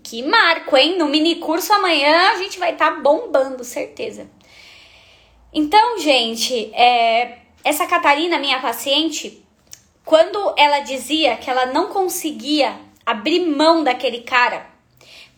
Que 0.03 0.23
marco, 0.23 0.77
hein? 0.77 0.97
No 0.97 1.07
mini 1.07 1.37
curso 1.37 1.73
amanhã 1.73 2.31
a 2.33 2.37
gente 2.37 2.59
vai 2.59 2.73
estar 2.73 2.93
tá 2.93 3.01
bombando, 3.01 3.63
certeza. 3.65 4.31
Então, 5.53 5.99
gente, 5.99 6.73
é, 6.75 7.39
essa 7.65 7.87
Catarina, 7.87 8.39
minha 8.39 8.61
paciente, 8.61 9.46
quando 10.07 10.55
ela 10.57 10.79
dizia 10.79 11.37
que 11.37 11.51
ela 11.51 11.67
não 11.67 11.89
conseguia 11.89 12.79
abrir 13.05 13.41
mão 13.41 13.83
daquele 13.83 14.21
cara, 14.21 14.65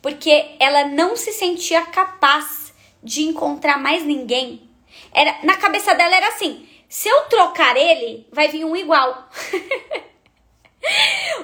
porque 0.02 0.54
ela 0.60 0.84
não 0.84 1.16
se 1.16 1.32
sentia 1.32 1.86
capaz 1.86 2.74
de 3.02 3.22
encontrar 3.22 3.78
mais 3.78 4.04
ninguém, 4.04 4.68
era 5.10 5.38
na 5.42 5.56
cabeça 5.56 5.94
dela 5.94 6.14
era 6.14 6.28
assim: 6.28 6.68
se 6.86 7.08
eu 7.08 7.22
trocar 7.22 7.78
ele, 7.78 8.28
vai 8.30 8.48
vir 8.48 8.64
um 8.64 8.76
igual. 8.76 9.28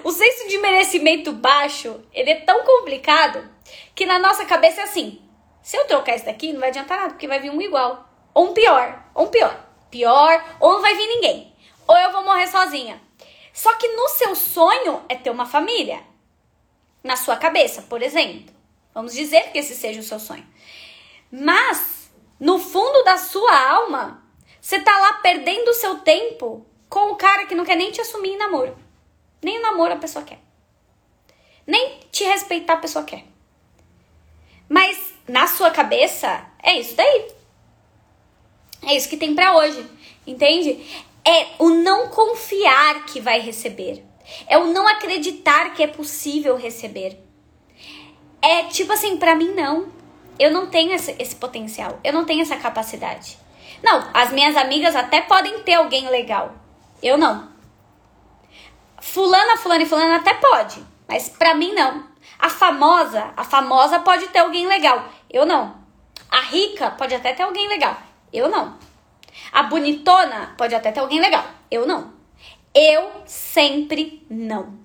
O 0.05 0.13
senso 0.13 0.49
de 0.49 0.59
merecimento 0.59 1.33
baixo, 1.33 2.01
ele 2.13 2.31
é 2.31 2.41
tão 2.43 2.65
complicado 2.65 3.47
que 3.95 4.07
na 4.07 4.19
nossa 4.19 4.45
cabeça 4.45 4.83
é 4.83 4.85
assim: 4.85 5.21
se 5.61 5.77
eu 5.77 5.87
trocar 5.87 6.15
esse 6.15 6.25
daqui, 6.25 6.53
não 6.53 6.61
vai 6.61 6.69
adiantar 6.69 6.99
nada, 6.99 7.11
porque 7.11 7.27
vai 7.27 7.41
vir 7.41 7.51
um 7.51 7.61
igual. 7.61 8.09
Ou 8.33 8.51
um 8.51 8.55
pior, 8.55 9.03
ou 9.13 9.27
um 9.27 9.29
pior. 9.29 9.67
Pior, 9.91 10.57
ou 10.61 10.75
não 10.75 10.81
vai 10.81 10.95
vir 10.95 11.07
ninguém. 11.09 11.53
Ou 11.87 11.97
eu 11.97 12.13
vou 12.13 12.25
morrer 12.25 12.47
sozinha. 12.47 13.04
Só 13.55 13.73
que 13.77 13.87
no 13.87 14.09
seu 14.09 14.35
sonho 14.35 15.05
é 15.09 15.15
ter 15.15 15.31
uma 15.31 15.47
família. 15.47 16.03
Na 17.05 17.17
sua 17.17 17.37
cabeça, 17.37 17.83
por 17.83 18.03
exemplo. 18.03 18.53
Vamos 18.93 19.15
dizer 19.15 19.53
que 19.53 19.59
esse 19.59 19.77
seja 19.77 20.01
o 20.01 20.05
seu 20.05 20.19
sonho. 20.19 20.45
Mas, 21.31 22.11
no 22.39 22.59
fundo 22.59 23.05
da 23.05 23.17
sua 23.17 23.71
alma, 23.71 24.25
você 24.61 24.81
tá 24.81 24.99
lá 24.99 25.15
perdendo 25.15 25.69
o 25.69 25.75
seu 25.75 25.99
tempo 26.01 26.67
com 26.89 27.13
o 27.13 27.17
cara 27.17 27.47
que 27.47 27.55
não 27.55 27.65
quer 27.65 27.77
nem 27.77 27.93
te 27.93 28.01
assumir 28.01 28.31
em 28.31 28.37
namoro. 28.37 28.77
Nem 29.41 29.59
o 29.59 29.63
namoro 29.63 29.95
a 29.95 29.99
pessoa 29.99 30.25
quer. 30.25 30.41
Nem 31.65 32.01
te 32.11 32.25
respeitar 32.25 32.75
a 32.75 32.79
pessoa 32.79 33.05
quer. 33.05 33.25
Mas 34.69 35.15
na 35.29 35.47
sua 35.47 35.71
cabeça 35.71 36.45
é 36.61 36.79
isso 36.79 36.97
daí. 36.97 37.29
É 38.83 38.97
isso 38.97 39.09
que 39.09 39.17
tem 39.17 39.35
para 39.35 39.57
hoje, 39.57 39.89
entende? 40.27 40.85
É 41.27 41.47
o 41.59 41.71
não 41.71 42.09
confiar 42.09 43.07
que 43.07 43.21
vai 43.21 43.41
receber. 43.41 44.05
É 44.47 44.59
o 44.59 44.67
não 44.67 44.87
acreditar 44.87 45.75
que 45.75 45.83
é 45.83 45.87
possível 45.87 46.57
receber. 46.57 47.19
É 48.43 48.65
tipo 48.65 48.93
assim, 48.93 49.17
para 49.17 49.35
mim 49.35 49.49
não. 49.55 49.89
Eu 50.39 50.51
não 50.51 50.67
tenho 50.67 50.93
esse, 50.93 51.15
esse 51.19 51.37
potencial. 51.37 51.99
Eu 52.03 52.13
não 52.13 52.25
tenho 52.25 52.43
essa 52.43 52.57
capacidade. 52.57 53.39
Não, 53.83 54.09
as 54.13 54.33
minhas 54.33 54.57
amigas 54.57 54.97
até 54.97 55.21
podem 55.21 55.63
ter 55.63 55.75
alguém 55.75 56.09
legal. 56.09 56.55
Eu 57.03 57.17
não. 57.17 57.49
Fulana, 59.01 59.59
fulana 59.59 59.83
e 59.83 59.87
fulana 59.87 60.17
até 60.17 60.33
pode, 60.35 60.83
mas 61.07 61.29
pra 61.29 61.55
mim 61.55 61.75
não. 61.75 62.05
A 62.39 62.49
famosa, 62.49 63.33
a 63.37 63.45
famosa 63.45 64.01
pode 64.01 64.27
ter 64.29 64.39
alguém 64.39 64.67
legal. 64.67 65.05
Eu 65.31 65.45
não. 65.45 65.77
A 66.31 66.41
rica 66.41 66.91
pode 66.93 67.15
até 67.15 67.35
ter 67.35 67.43
alguém 67.43 67.69
legal. 67.69 67.97
Eu 68.33 68.49
não. 68.49 68.77
A 69.53 69.65
bonitona 69.65 70.55
pode 70.57 70.75
até 70.75 70.93
ter 70.93 71.01
alguém 71.01 71.21
legal. 71.21 71.45
Eu 71.71 71.87
não. 71.87 72.15
Eu 72.75 73.23
sempre 73.27 74.25
não. 74.29 74.79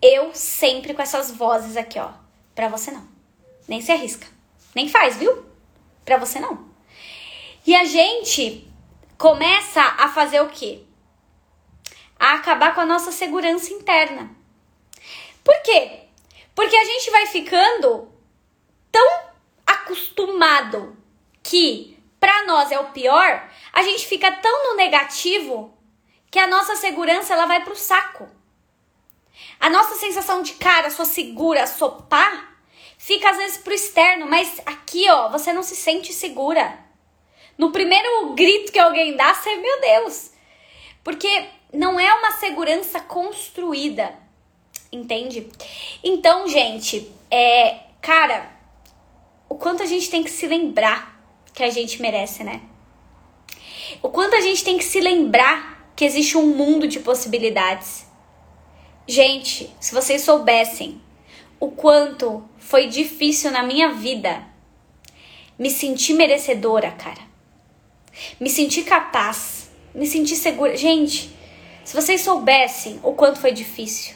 Eu 0.00 0.34
sempre 0.34 0.94
com 0.94 1.02
essas 1.02 1.30
vozes 1.30 1.76
aqui, 1.76 1.98
ó. 1.98 2.10
Pra 2.54 2.68
você 2.68 2.90
não. 2.90 3.06
Nem 3.68 3.80
se 3.80 3.92
arrisca. 3.92 4.26
Nem 4.74 4.88
faz, 4.88 5.16
viu? 5.16 5.44
Pra 6.04 6.16
você 6.16 6.40
não. 6.40 6.66
E 7.66 7.74
a 7.74 7.84
gente 7.84 8.68
começa 9.16 9.80
a 9.80 10.08
fazer 10.08 10.40
o 10.40 10.48
quê? 10.48 10.82
A 12.18 12.34
acabar 12.34 12.74
com 12.74 12.80
a 12.80 12.86
nossa 12.86 13.12
segurança 13.12 13.72
interna. 13.72 14.30
Por 15.44 15.62
quê? 15.62 16.00
Porque 16.54 16.76
a 16.76 16.84
gente 16.84 17.10
vai 17.10 17.26
ficando 17.26 18.08
tão 18.90 19.20
acostumado 19.66 20.96
que 21.42 21.98
para 22.20 22.44
nós 22.46 22.70
é 22.70 22.78
o 22.78 22.90
pior, 22.90 23.48
a 23.72 23.82
gente 23.82 24.06
fica 24.06 24.30
tão 24.30 24.70
no 24.70 24.76
negativo 24.76 25.72
que 26.30 26.38
a 26.38 26.46
nossa 26.46 26.76
segurança 26.76 27.32
ela 27.32 27.46
vai 27.46 27.62
pro 27.64 27.76
saco. 27.76 28.28
A 29.58 29.70
nossa 29.70 29.94
sensação 29.96 30.42
de 30.42 30.54
cara, 30.54 30.90
sou 30.90 31.04
segura, 31.04 31.66
sou 31.66 32.02
pá, 32.02 32.54
fica 32.98 33.30
às 33.30 33.36
vezes 33.36 33.58
pro 33.58 33.72
externo, 33.72 34.26
mas 34.28 34.60
aqui, 34.66 35.08
ó, 35.10 35.28
você 35.28 35.52
não 35.52 35.62
se 35.62 35.76
sente 35.76 36.12
segura. 36.12 36.78
No 37.56 37.70
primeiro 37.70 38.32
grito 38.34 38.72
que 38.72 38.78
alguém 38.78 39.16
dá, 39.16 39.34
você, 39.34 39.56
meu 39.56 39.80
Deus. 39.80 40.30
Porque 41.04 41.48
não 41.72 41.98
é 41.98 42.12
uma 42.14 42.32
segurança 42.32 43.00
construída 43.00 44.22
entende? 44.92 45.48
Então, 46.04 46.46
gente, 46.46 47.10
é, 47.30 47.80
cara, 48.02 48.50
o 49.48 49.54
quanto 49.54 49.82
a 49.82 49.86
gente 49.86 50.10
tem 50.10 50.22
que 50.22 50.30
se 50.30 50.46
lembrar 50.46 51.18
que 51.54 51.62
a 51.62 51.70
gente 51.70 52.00
merece, 52.00 52.44
né? 52.44 52.60
O 54.00 54.08
quanto 54.08 54.36
a 54.36 54.40
gente 54.40 54.62
tem 54.64 54.78
que 54.78 54.84
se 54.84 55.00
lembrar 55.00 55.92
que 55.94 56.04
existe 56.04 56.38
um 56.38 56.46
mundo 56.46 56.86
de 56.86 57.00
possibilidades. 57.00 58.06
Gente, 59.06 59.74
se 59.80 59.94
vocês 59.94 60.22
soubessem 60.22 61.00
o 61.60 61.70
quanto 61.70 62.42
foi 62.58 62.86
difícil 62.86 63.50
na 63.50 63.62
minha 63.62 63.92
vida 63.92 64.44
me 65.58 65.70
sentir 65.70 66.14
merecedora, 66.14 66.90
cara. 66.92 67.20
Me 68.40 68.48
sentir 68.48 68.84
capaz, 68.84 69.70
me 69.94 70.06
sentir 70.06 70.36
segura. 70.36 70.76
Gente, 70.76 71.30
se 71.84 71.94
vocês 71.94 72.20
soubessem 72.20 72.98
o 73.02 73.12
quanto 73.12 73.38
foi 73.38 73.52
difícil. 73.52 74.14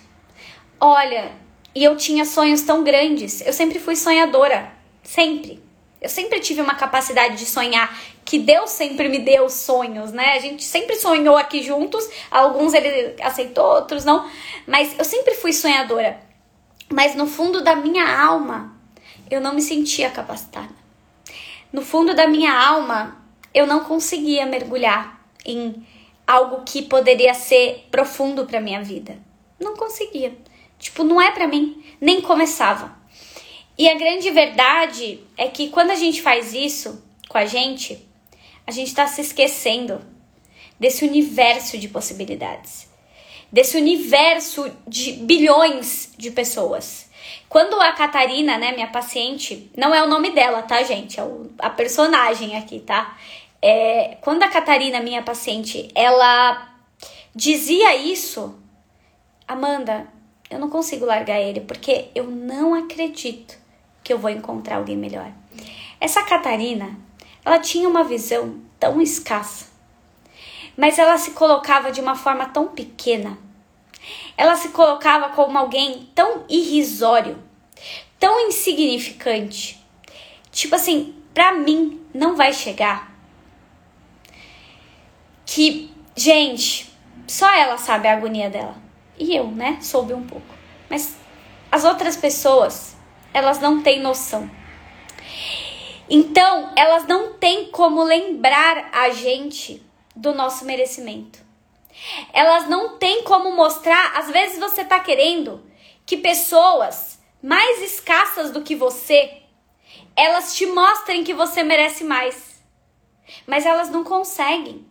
Olha, 0.81 1.33
e 1.75 1.85
eu 1.85 1.97
tinha 1.97 2.25
sonhos 2.25 2.63
tão 2.63 2.83
grandes. 2.83 3.41
Eu 3.41 3.53
sempre 3.53 3.79
fui 3.79 3.97
sonhadora. 3.97 4.73
Sempre. 5.03 5.63
Eu 6.07 6.11
sempre 6.11 6.39
tive 6.39 6.61
uma 6.61 6.77
capacidade 6.77 7.37
de 7.37 7.45
sonhar, 7.45 7.93
que 8.25 8.39
Deus 8.39 8.71
sempre 8.71 9.09
me 9.09 9.19
deu 9.19 9.51
sonhos, 9.51 10.13
né? 10.13 10.35
A 10.35 10.39
gente 10.39 10.63
sempre 10.63 10.95
sonhou 10.95 11.37
aqui 11.37 11.65
juntos. 11.65 12.09
Alguns 12.31 12.75
ele 12.75 13.21
aceitou, 13.21 13.65
outros 13.65 14.05
não. 14.05 14.25
Mas 14.69 14.97
eu 14.97 15.05
sempre 15.05 15.35
fui 15.35 15.53
sonhadora. 15.53 16.21
Mas 16.89 17.17
no 17.17 17.27
fundo 17.27 17.61
da 17.61 17.75
minha 17.75 18.07
alma, 18.25 18.73
eu 19.29 19.41
não 19.41 19.53
me 19.53 19.61
sentia 19.61 20.09
capacitada. 20.09 20.73
No 21.73 21.83
fundo 21.83 22.15
da 22.15 22.29
minha 22.29 22.57
alma, 22.57 23.21
eu 23.53 23.67
não 23.67 23.81
conseguia 23.81 24.47
mergulhar 24.47 25.21
em 25.45 25.85
algo 26.25 26.63
que 26.65 26.83
poderia 26.83 27.35
ser 27.35 27.89
profundo 27.91 28.47
para 28.47 28.61
minha 28.61 28.81
vida. 28.81 29.19
Não 29.59 29.75
conseguia. 29.75 30.39
Tipo, 30.79 31.03
não 31.03 31.21
é 31.21 31.33
para 31.33 31.49
mim, 31.49 31.83
nem 32.01 32.21
começava. 32.21 32.97
E 33.79 33.89
a 33.91 33.95
grande 33.95 34.31
verdade 34.31 35.21
é 35.37 35.49
que 35.49 35.69
quando 35.69 35.91
a 35.91 35.97
gente 35.97 36.23
faz 36.23 36.55
isso 36.55 37.05
com 37.29 37.37
a 37.37 37.45
gente, 37.45 38.09
a 38.67 38.71
gente 38.71 38.89
está 38.89 39.07
se 39.07 39.21
esquecendo 39.21 40.01
desse 40.81 41.05
universo 41.05 41.77
de 41.77 41.87
possibilidades, 41.89 42.89
desse 43.53 43.77
universo 43.77 44.71
de 44.89 45.13
bilhões 45.13 46.11
de 46.17 46.31
pessoas. 46.31 47.11
Quando 47.51 47.79
a 47.81 47.93
Catarina, 47.93 48.57
né, 48.57 48.73
minha 48.73 48.89
paciente, 48.89 49.71
não 49.77 49.95
é 49.95 50.03
o 50.03 50.09
nome 50.09 50.31
dela, 50.31 50.63
tá, 50.63 50.83
gente? 50.83 51.21
É 51.21 51.23
o, 51.23 51.51
a 51.59 51.69
personagem 51.69 52.57
aqui, 52.57 52.81
tá? 52.81 53.17
É, 53.61 54.17
quando 54.23 54.43
a 54.43 54.49
Catarina, 54.49 55.01
minha 55.01 55.23
paciente, 55.23 55.89
ela 55.95 56.75
dizia 57.35 57.95
isso, 57.95 58.59
Amanda, 59.47 60.07
eu 60.51 60.59
não 60.59 60.71
consigo 60.71 61.05
largar 61.05 61.41
ele 61.41 61.61
porque 61.61 62.07
eu 62.15 62.25
não 62.25 62.75
acredito 62.75 63.66
que 64.07 64.13
eu 64.13 64.19
vou 64.21 64.31
encontrar 64.31 64.77
alguém 64.77 64.97
melhor. 64.97 65.33
Essa 66.01 66.23
Catarina, 66.23 66.97
ela 67.45 67.59
tinha 67.59 67.89
uma 67.89 68.05
visão 68.05 68.61
tão 68.79 69.01
escassa, 69.01 69.67
mas 70.77 70.97
ela 70.97 71.19
se 71.19 71.33
colocava 71.33 71.91
de 71.91 72.01
uma 72.01 72.15
forma 72.15 72.47
tão 72.47 72.69
pequena. 72.69 73.37
Ela 74.37 74.55
se 74.55 74.69
colocava 74.69 75.31
como 75.31 75.59
alguém 75.59 76.09
tão 76.15 76.45
irrisório, 76.49 77.43
tão 78.17 78.47
insignificante. 78.47 79.85
Tipo 80.53 80.77
assim, 80.77 81.17
pra 81.35 81.55
mim 81.57 82.01
não 82.15 82.37
vai 82.37 82.53
chegar. 82.53 83.13
Que, 85.45 85.91
gente, 86.15 86.95
só 87.27 87.53
ela 87.53 87.77
sabe 87.77 88.07
a 88.07 88.13
agonia 88.13 88.49
dela. 88.49 88.77
E 89.19 89.35
eu, 89.35 89.49
né, 89.49 89.79
soube 89.81 90.15
um 90.15 90.25
pouco. 90.25 90.55
Mas 90.89 91.17
as 91.73 91.85
outras 91.85 92.17
pessoas, 92.17 92.96
elas 93.37 93.61
não 93.61 93.83
têm 93.83 94.01
noção. 94.01 94.51
Então, 96.09 96.73
elas 96.75 97.07
não 97.07 97.35
têm 97.35 97.71
como 97.71 98.03
lembrar 98.03 98.89
a 98.91 99.11
gente 99.11 99.85
do 100.15 100.35
nosso 100.35 100.65
merecimento. 100.65 101.39
Elas 102.33 102.67
não 102.67 102.97
têm 102.97 103.25
como 103.25 103.55
mostrar, 103.55 104.17
às 104.17 104.31
vezes 104.31 104.59
você 104.59 104.83
tá 104.87 105.01
querendo 105.01 105.63
que 106.07 106.17
pessoas 106.17 107.21
mais 107.43 107.83
escassas 107.83 108.51
do 108.51 108.63
que 108.63 108.75
você, 108.75 109.43
elas 110.17 110.57
te 110.57 110.65
mostrem 110.65 111.23
que 111.23 111.35
você 111.35 111.63
merece 111.63 112.05
mais. 112.05 112.65
Mas 113.47 113.67
elas 113.67 113.91
não 113.91 114.03
conseguem. 114.03 114.87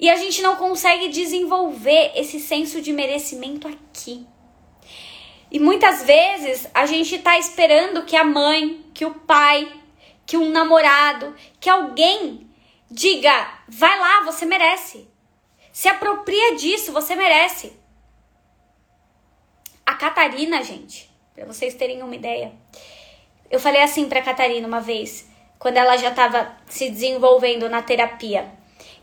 E 0.00 0.08
a 0.08 0.16
gente 0.16 0.40
não 0.40 0.56
consegue 0.56 1.08
desenvolver 1.08 2.12
esse 2.14 2.40
senso 2.40 2.80
de 2.80 2.94
merecimento 2.94 3.68
aqui. 3.68 4.26
E 5.52 5.60
muitas 5.60 6.02
vezes 6.04 6.66
a 6.72 6.86
gente 6.86 7.16
está 7.16 7.38
esperando 7.38 8.06
que 8.06 8.16
a 8.16 8.24
mãe, 8.24 8.82
que 8.94 9.04
o 9.04 9.12
pai, 9.12 9.70
que 10.24 10.34
um 10.34 10.48
namorado, 10.48 11.36
que 11.60 11.68
alguém 11.68 12.50
diga: 12.90 13.60
vai 13.68 14.00
lá, 14.00 14.22
você 14.22 14.46
merece. 14.46 15.06
Se 15.70 15.88
apropria 15.88 16.56
disso, 16.56 16.90
você 16.90 17.14
merece. 17.14 17.74
A 19.84 19.94
Catarina, 19.94 20.62
gente, 20.64 21.10
para 21.34 21.44
vocês 21.44 21.74
terem 21.74 22.02
uma 22.02 22.14
ideia. 22.14 22.54
Eu 23.50 23.60
falei 23.60 23.82
assim 23.82 24.08
para 24.08 24.22
Catarina 24.22 24.66
uma 24.66 24.80
vez, 24.80 25.28
quando 25.58 25.76
ela 25.76 25.98
já 25.98 26.08
estava 26.08 26.56
se 26.66 26.88
desenvolvendo 26.88 27.68
na 27.68 27.82
terapia. 27.82 28.50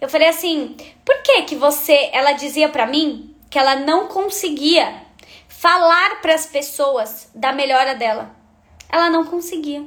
Eu 0.02 0.10
falei 0.10 0.30
assim: 0.30 0.76
"Por 1.06 1.22
que 1.22 1.44
que 1.44 1.56
você, 1.56 2.10
ela 2.12 2.32
dizia 2.32 2.70
para 2.70 2.88
mim 2.88 3.36
que 3.52 3.60
ela 3.60 3.76
não 3.76 4.08
conseguia 4.08 5.09
falar 5.60 6.22
para 6.22 6.34
as 6.34 6.46
pessoas 6.46 7.30
da 7.36 7.52
melhora 7.52 7.94
dela. 7.94 8.34
Ela 8.88 9.10
não 9.10 9.26
conseguia. 9.26 9.86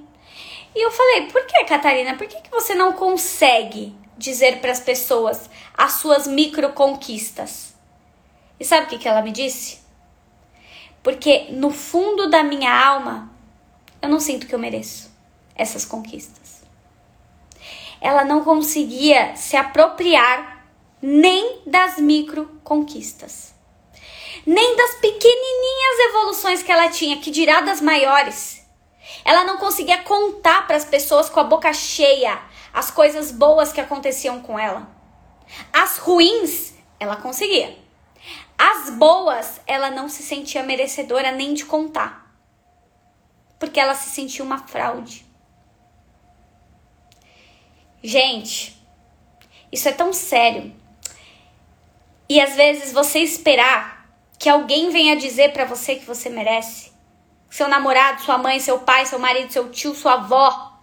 E 0.74 0.84
eu 0.84 0.90
falei: 0.90 1.28
"Por 1.28 1.46
que, 1.46 1.64
Catarina? 1.64 2.14
Por 2.14 2.26
que 2.26 2.42
que 2.42 2.50
você 2.50 2.74
não 2.74 2.92
consegue 2.92 3.96
dizer 4.18 4.60
para 4.60 4.70
as 4.70 4.80
pessoas 4.80 5.48
as 5.72 5.92
suas 5.92 6.26
micro 6.26 6.74
conquistas?" 6.74 7.74
E 8.60 8.64
sabe 8.66 8.84
o 8.84 8.88
que, 8.90 8.98
que 8.98 9.08
ela 9.08 9.22
me 9.22 9.32
disse? 9.32 9.80
Porque 11.02 11.46
no 11.50 11.70
fundo 11.70 12.28
da 12.28 12.42
minha 12.42 12.70
alma, 12.70 13.32
eu 14.02 14.10
não 14.10 14.20
sinto 14.20 14.46
que 14.46 14.54
eu 14.54 14.58
mereço 14.58 15.10
essas 15.54 15.86
conquistas. 15.86 16.62
Ela 17.98 18.24
não 18.26 18.44
conseguia 18.44 19.34
se 19.36 19.56
apropriar 19.56 20.66
nem 21.00 21.62
das 21.66 21.96
micro 21.96 22.60
conquistas, 22.62 23.51
nem 24.46 24.76
das 24.76 24.94
pequenininhas 24.96 25.98
evoluções 26.10 26.62
que 26.62 26.72
ela 26.72 26.88
tinha, 26.88 27.18
que 27.18 27.30
dirá 27.30 27.60
das 27.60 27.80
maiores. 27.80 28.64
Ela 29.24 29.44
não 29.44 29.58
conseguia 29.58 29.98
contar 30.02 30.66
para 30.66 30.76
as 30.76 30.84
pessoas 30.84 31.28
com 31.28 31.40
a 31.40 31.44
boca 31.44 31.72
cheia 31.72 32.40
as 32.72 32.90
coisas 32.90 33.30
boas 33.30 33.72
que 33.72 33.80
aconteciam 33.80 34.40
com 34.40 34.58
ela. 34.58 34.88
As 35.72 35.98
ruins, 35.98 36.74
ela 36.98 37.16
conseguia. 37.16 37.76
As 38.56 38.90
boas, 38.90 39.60
ela 39.66 39.90
não 39.90 40.08
se 40.08 40.22
sentia 40.22 40.62
merecedora 40.62 41.32
nem 41.32 41.52
de 41.52 41.64
contar. 41.64 42.34
Porque 43.58 43.78
ela 43.78 43.94
se 43.94 44.10
sentia 44.10 44.44
uma 44.44 44.58
fraude. 44.66 45.26
Gente, 48.02 48.80
isso 49.70 49.88
é 49.88 49.92
tão 49.92 50.12
sério. 50.12 50.74
E 52.28 52.40
às 52.40 52.54
vezes 52.54 52.92
você 52.92 53.18
esperar 53.18 54.01
que 54.42 54.48
alguém 54.48 54.90
venha 54.90 55.14
dizer 55.14 55.52
para 55.52 55.64
você 55.64 55.94
que 55.94 56.04
você 56.04 56.28
merece. 56.28 56.90
Seu 57.48 57.68
namorado, 57.68 58.22
sua 58.22 58.36
mãe, 58.36 58.58
seu 58.58 58.80
pai, 58.80 59.06
seu 59.06 59.20
marido, 59.20 59.52
seu 59.52 59.70
tio, 59.70 59.94
sua 59.94 60.14
avó. 60.14 60.80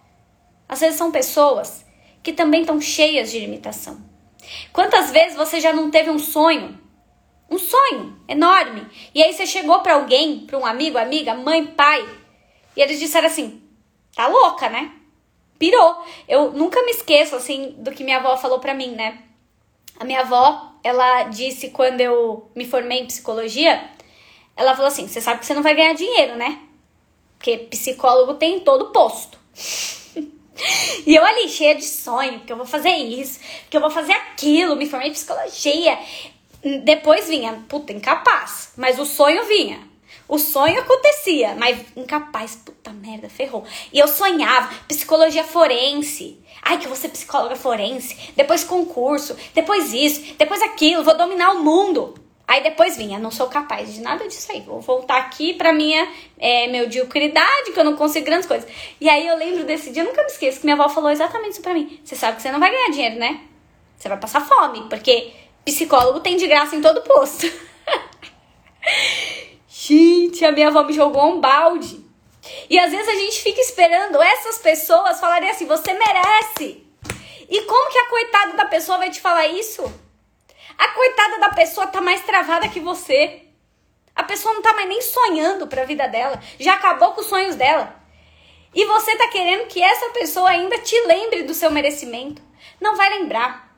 Às 0.66 0.80
vezes 0.80 0.98
são 0.98 1.12
pessoas 1.12 1.86
que 2.24 2.32
também 2.32 2.62
estão 2.62 2.80
cheias 2.80 3.30
de 3.30 3.38
limitação. 3.38 4.02
Quantas 4.72 5.12
vezes 5.12 5.36
você 5.36 5.60
já 5.60 5.74
não 5.74 5.92
teve 5.92 6.10
um 6.10 6.18
sonho? 6.18 6.80
Um 7.50 7.60
sonho 7.60 8.18
enorme. 8.30 8.88
E 9.14 9.22
aí 9.22 9.34
você 9.34 9.46
chegou 9.46 9.82
para 9.82 9.96
alguém, 9.96 10.46
para 10.48 10.58
um 10.58 10.66
amigo, 10.66 10.98
amiga, 10.98 11.36
mãe, 11.36 11.66
pai, 11.66 12.08
e 12.78 12.82
eles 12.82 12.98
disseram 12.98 13.28
assim: 13.28 13.62
"Tá 14.16 14.26
louca, 14.28 14.70
né?" 14.70 14.94
Pirou. 15.58 16.02
Eu 16.30 16.54
nunca 16.54 16.82
me 16.84 16.92
esqueço 16.92 17.36
assim 17.36 17.76
do 17.80 17.92
que 17.92 18.06
minha 18.06 18.20
avó 18.20 18.38
falou 18.38 18.60
para 18.60 18.74
mim, 18.74 18.92
né? 18.92 19.22
A 20.00 20.06
minha 20.06 20.22
avó, 20.22 20.72
ela 20.84 21.24
disse 21.24 21.70
quando 21.70 22.02
eu 22.02 22.50
me 22.56 22.66
formei 22.66 23.00
em 23.00 23.06
psicologia, 23.06 23.90
ela 24.56 24.74
falou 24.74 24.88
assim: 24.88 25.08
"Você 25.08 25.20
sabe 25.20 25.42
que 25.42 25.46
você 25.46 25.54
não 25.54 25.62
vai 25.62 25.76
ganhar 25.76 25.94
dinheiro, 25.94 26.36
né? 26.38 26.60
Porque 27.38 27.58
psicólogo 27.58 28.36
tem 28.36 28.62
todo 28.62 28.92
posto." 28.92 29.38
E 31.06 31.16
eu 31.16 31.24
ali, 31.24 31.48
cheia 31.48 31.74
de 31.74 31.86
sonho, 31.86 32.42
que 32.42 32.52
eu 32.52 32.58
vou 32.58 32.66
fazer 32.66 32.90
isso, 32.90 33.40
que 33.70 33.78
eu 33.78 33.80
vou 33.80 33.90
fazer 33.90 34.12
aquilo, 34.12 34.76
me 34.76 34.86
formei 34.86 35.08
em 35.08 35.14
psicologia. 35.14 35.98
Depois 36.84 37.30
vinha, 37.30 37.64
puta, 37.70 37.94
incapaz. 37.94 38.74
Mas 38.76 39.00
o 39.00 39.06
sonho 39.06 39.46
vinha. 39.46 39.80
O 40.28 40.38
sonho 40.38 40.80
acontecia, 40.82 41.56
mas 41.56 41.80
incapaz, 41.96 42.56
puta 42.56 42.92
merda, 42.92 43.30
ferrou. 43.30 43.66
E 43.92 43.98
eu 43.98 44.08
sonhava, 44.08 44.72
psicologia 44.88 45.44
forense. 45.44 46.38
Ai, 46.62 46.78
que 46.78 46.96
ser 46.96 47.10
psicóloga 47.10 47.56
forense. 47.56 48.34
Depois 48.36 48.64
concurso, 48.64 49.36
depois 49.54 49.94
isso, 49.94 50.36
depois 50.38 50.62
aquilo, 50.62 51.04
vou 51.04 51.18
dominar 51.18 51.52
o 51.52 51.64
mundo. 51.64 52.14
Aí 52.50 52.64
depois 52.64 52.98
vinha, 52.98 53.20
não 53.20 53.30
sou 53.30 53.48
capaz 53.48 53.94
de 53.94 54.02
nada 54.02 54.28
disso 54.28 54.52
aí. 54.52 54.62
Vou 54.62 54.82
voltar 54.82 55.18
aqui 55.18 55.54
pra 55.54 55.72
minha 55.72 56.12
é, 56.40 56.66
mediocridade, 56.68 57.72
que 57.72 57.80
eu 57.80 57.84
não 57.84 57.96
consigo 57.96 58.26
grandes 58.26 58.48
coisas. 58.48 58.68
E 59.00 59.08
aí 59.08 59.28
eu 59.28 59.38
lembro 59.38 59.66
desse 59.66 59.92
dia, 59.92 60.02
eu 60.02 60.08
nunca 60.08 60.24
me 60.24 60.30
esqueço, 60.30 60.60
que 60.60 60.66
minha 60.66 60.76
avó 60.76 60.90
falou 60.90 61.12
exatamente 61.12 61.52
isso 61.52 61.62
pra 61.62 61.76
mim. 61.76 62.00
Você 62.04 62.16
sabe 62.16 62.38
que 62.38 62.42
você 62.42 62.52
não 62.52 62.60
vai 62.60 62.72
ganhar 62.72 62.90
dinheiro, 62.90 63.20
né? 63.20 63.42
Você 63.96 64.10
vai 64.10 64.18
passar 64.18 64.42
fome, 64.42 64.82
porque 64.90 65.32
psicólogo 65.64 66.22
tem 66.22 66.38
de 66.38 66.48
graça 66.48 66.76
em 66.76 66.82
todo 66.82 67.02
posto. 67.02 67.46
gente, 69.70 70.44
a 70.44 70.52
minha 70.52 70.70
avó 70.70 70.84
me 70.84 70.94
jogou 70.94 71.32
um 71.32 71.40
balde. 71.40 71.99
E 72.70 72.78
às 72.78 72.92
vezes 72.92 73.08
a 73.08 73.16
gente 73.16 73.42
fica 73.42 73.60
esperando 73.62 74.22
essas 74.22 74.58
pessoas 74.60 75.20
falarem 75.20 75.50
assim: 75.50 75.66
você 75.66 75.94
merece. 75.94 76.86
E 77.50 77.62
como 77.62 77.92
que 77.92 77.98
a 77.98 78.10
coitada 78.10 78.54
da 78.54 78.66
pessoa 78.66 78.98
vai 78.98 79.10
te 79.10 79.20
falar 79.20 79.48
isso? 79.48 79.84
A 80.78 80.88
coitada 80.90 81.40
da 81.40 81.50
pessoa 81.50 81.88
tá 81.88 82.00
mais 82.00 82.22
travada 82.24 82.70
que 82.70 82.80
você. 82.80 83.42
A 84.16 84.24
pessoa 84.24 84.54
não 84.54 84.62
tá 84.62 84.74
mais 84.74 84.88
nem 84.88 85.02
sonhando 85.02 85.68
pra 85.68 85.86
vida 85.86 86.08
dela. 86.08 86.42
Já 86.60 86.76
acabou 86.76 87.14
com 87.14 87.22
os 87.22 87.28
sonhos 87.28 87.56
dela. 87.56 87.96
E 88.74 88.86
você 88.86 89.16
tá 89.18 89.28
querendo 89.30 89.68
que 89.68 89.82
essa 89.82 90.10
pessoa 90.12 90.50
ainda 90.50 90.78
te 90.80 91.00
lembre 91.08 91.44
do 91.44 91.54
seu 91.54 91.72
merecimento. 91.72 92.42
Não 92.80 92.96
vai 92.96 93.10
lembrar. 93.10 93.76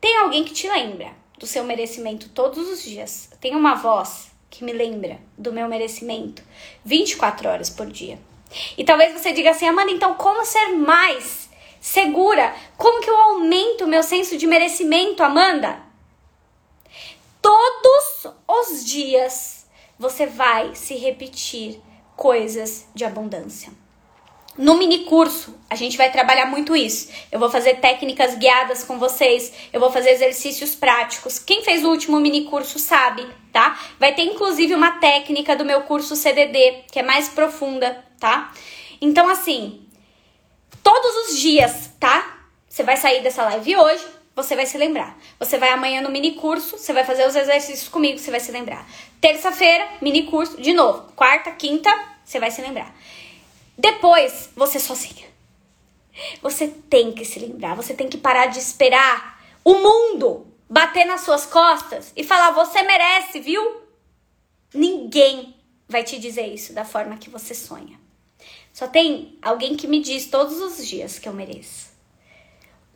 Tem 0.00 0.16
alguém 0.18 0.44
que 0.44 0.54
te 0.54 0.68
lembra 0.68 1.12
do 1.38 1.46
seu 1.46 1.64
merecimento 1.64 2.30
todos 2.30 2.68
os 2.68 2.82
dias. 2.82 3.30
Tem 3.40 3.54
uma 3.54 3.74
voz 3.74 4.30
que 4.56 4.64
me 4.64 4.72
lembra 4.72 5.18
do 5.36 5.52
meu 5.52 5.68
merecimento 5.68 6.42
24 6.84 7.48
horas 7.48 7.70
por 7.70 7.86
dia. 7.86 8.18
E 8.76 8.84
talvez 8.84 9.12
você 9.12 9.32
diga 9.32 9.50
assim, 9.50 9.66
Amanda, 9.66 9.90
então 9.90 10.14
como 10.14 10.44
ser 10.44 10.68
mais 10.68 11.50
segura? 11.80 12.54
Como 12.76 13.02
que 13.02 13.10
eu 13.10 13.16
aumento 13.16 13.84
o 13.84 13.88
meu 13.88 14.02
senso 14.02 14.36
de 14.36 14.46
merecimento, 14.46 15.22
Amanda? 15.22 15.86
todos 17.46 18.34
os 18.48 18.84
dias 18.84 19.66
você 19.96 20.26
vai 20.26 20.74
se 20.74 20.96
repetir 20.96 21.80
coisas 22.16 22.86
de 22.92 23.04
abundância. 23.04 23.72
No 24.58 24.74
mini 24.74 25.00
curso, 25.00 25.54
a 25.68 25.74
gente 25.74 25.98
vai 25.98 26.10
trabalhar 26.10 26.46
muito 26.46 26.74
isso. 26.74 27.10
Eu 27.30 27.38
vou 27.38 27.50
fazer 27.50 27.74
técnicas 27.74 28.36
guiadas 28.36 28.84
com 28.84 28.98
vocês, 28.98 29.52
eu 29.72 29.78
vou 29.78 29.92
fazer 29.92 30.10
exercícios 30.10 30.74
práticos. 30.74 31.38
Quem 31.38 31.62
fez 31.62 31.84
o 31.84 31.90
último 31.90 32.18
mini 32.18 32.44
curso 32.44 32.78
sabe, 32.78 33.26
tá? 33.52 33.78
Vai 33.98 34.14
ter 34.14 34.22
inclusive 34.22 34.74
uma 34.74 34.92
técnica 34.92 35.54
do 35.54 35.64
meu 35.64 35.82
curso 35.82 36.16
CDD, 36.16 36.84
que 36.90 37.00
é 37.00 37.02
mais 37.02 37.28
profunda, 37.28 38.02
tá? 38.18 38.52
Então 39.00 39.28
assim, 39.28 39.86
todos 40.82 41.26
os 41.26 41.38
dias, 41.38 41.90
tá? 42.00 42.38
Você 42.66 42.82
vai 42.82 42.96
sair 42.96 43.22
dessa 43.22 43.42
live 43.44 43.76
hoje, 43.76 44.04
você 44.34 44.56
vai 44.56 44.64
se 44.64 44.78
lembrar. 44.78 45.18
Você 45.38 45.58
vai 45.58 45.70
amanhã 45.70 46.00
no 46.00 46.10
mini 46.10 46.32
curso, 46.32 46.78
você 46.78 46.92
vai 46.92 47.04
fazer 47.04 47.26
os 47.26 47.36
exercícios 47.36 47.88
comigo, 47.88 48.18
você 48.18 48.30
vai 48.30 48.40
se 48.40 48.52
lembrar. 48.52 48.86
Terça-feira, 49.20 49.86
mini 50.00 50.24
curso, 50.24 50.60
de 50.60 50.72
novo. 50.72 51.12
Quarta, 51.14 51.50
quinta, 51.50 51.90
você 52.24 52.38
vai 52.38 52.50
se 52.50 52.62
lembrar. 52.62 52.94
Depois, 53.76 54.50
você 54.56 54.80
sozinha. 54.80 55.26
Você 56.40 56.68
tem 56.68 57.12
que 57.12 57.24
se 57.24 57.38
lembrar, 57.38 57.74
você 57.74 57.92
tem 57.92 58.08
que 58.08 58.16
parar 58.16 58.46
de 58.46 58.58
esperar 58.58 59.40
o 59.62 59.74
mundo 59.74 60.46
bater 60.68 61.04
nas 61.04 61.22
suas 61.22 61.46
costas 61.46 62.12
e 62.16 62.24
falar: 62.24 62.52
você 62.52 62.82
merece, 62.82 63.40
viu? 63.40 63.82
Ninguém 64.74 65.54
vai 65.88 66.02
te 66.02 66.18
dizer 66.18 66.46
isso 66.46 66.72
da 66.72 66.84
forma 66.84 67.16
que 67.16 67.30
você 67.30 67.54
sonha. 67.54 67.98
Só 68.72 68.86
tem 68.86 69.38
alguém 69.40 69.76
que 69.76 69.86
me 69.86 70.00
diz 70.00 70.26
todos 70.26 70.60
os 70.60 70.86
dias 70.86 71.18
que 71.18 71.28
eu 71.28 71.32
mereço. 71.32 71.90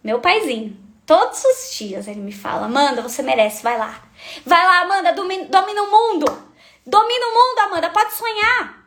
Meu 0.02 0.20
paizinho. 0.20 0.88
Todos 1.06 1.44
os 1.44 1.74
dias 1.74 2.06
ele 2.06 2.20
me 2.20 2.32
fala: 2.32 2.66
Amanda, 2.66 3.02
você 3.02 3.22
merece, 3.22 3.62
vai 3.62 3.76
lá. 3.76 4.08
Vai 4.46 4.64
lá, 4.64 4.80
Amanda, 4.82 5.12
domina, 5.12 5.44
domina 5.46 5.82
o 5.82 5.90
mundo. 5.90 6.50
Domina 6.86 7.26
o 7.26 7.34
mundo, 7.34 7.58
Amanda, 7.58 7.90
pode 7.90 8.14
sonhar. 8.14 8.79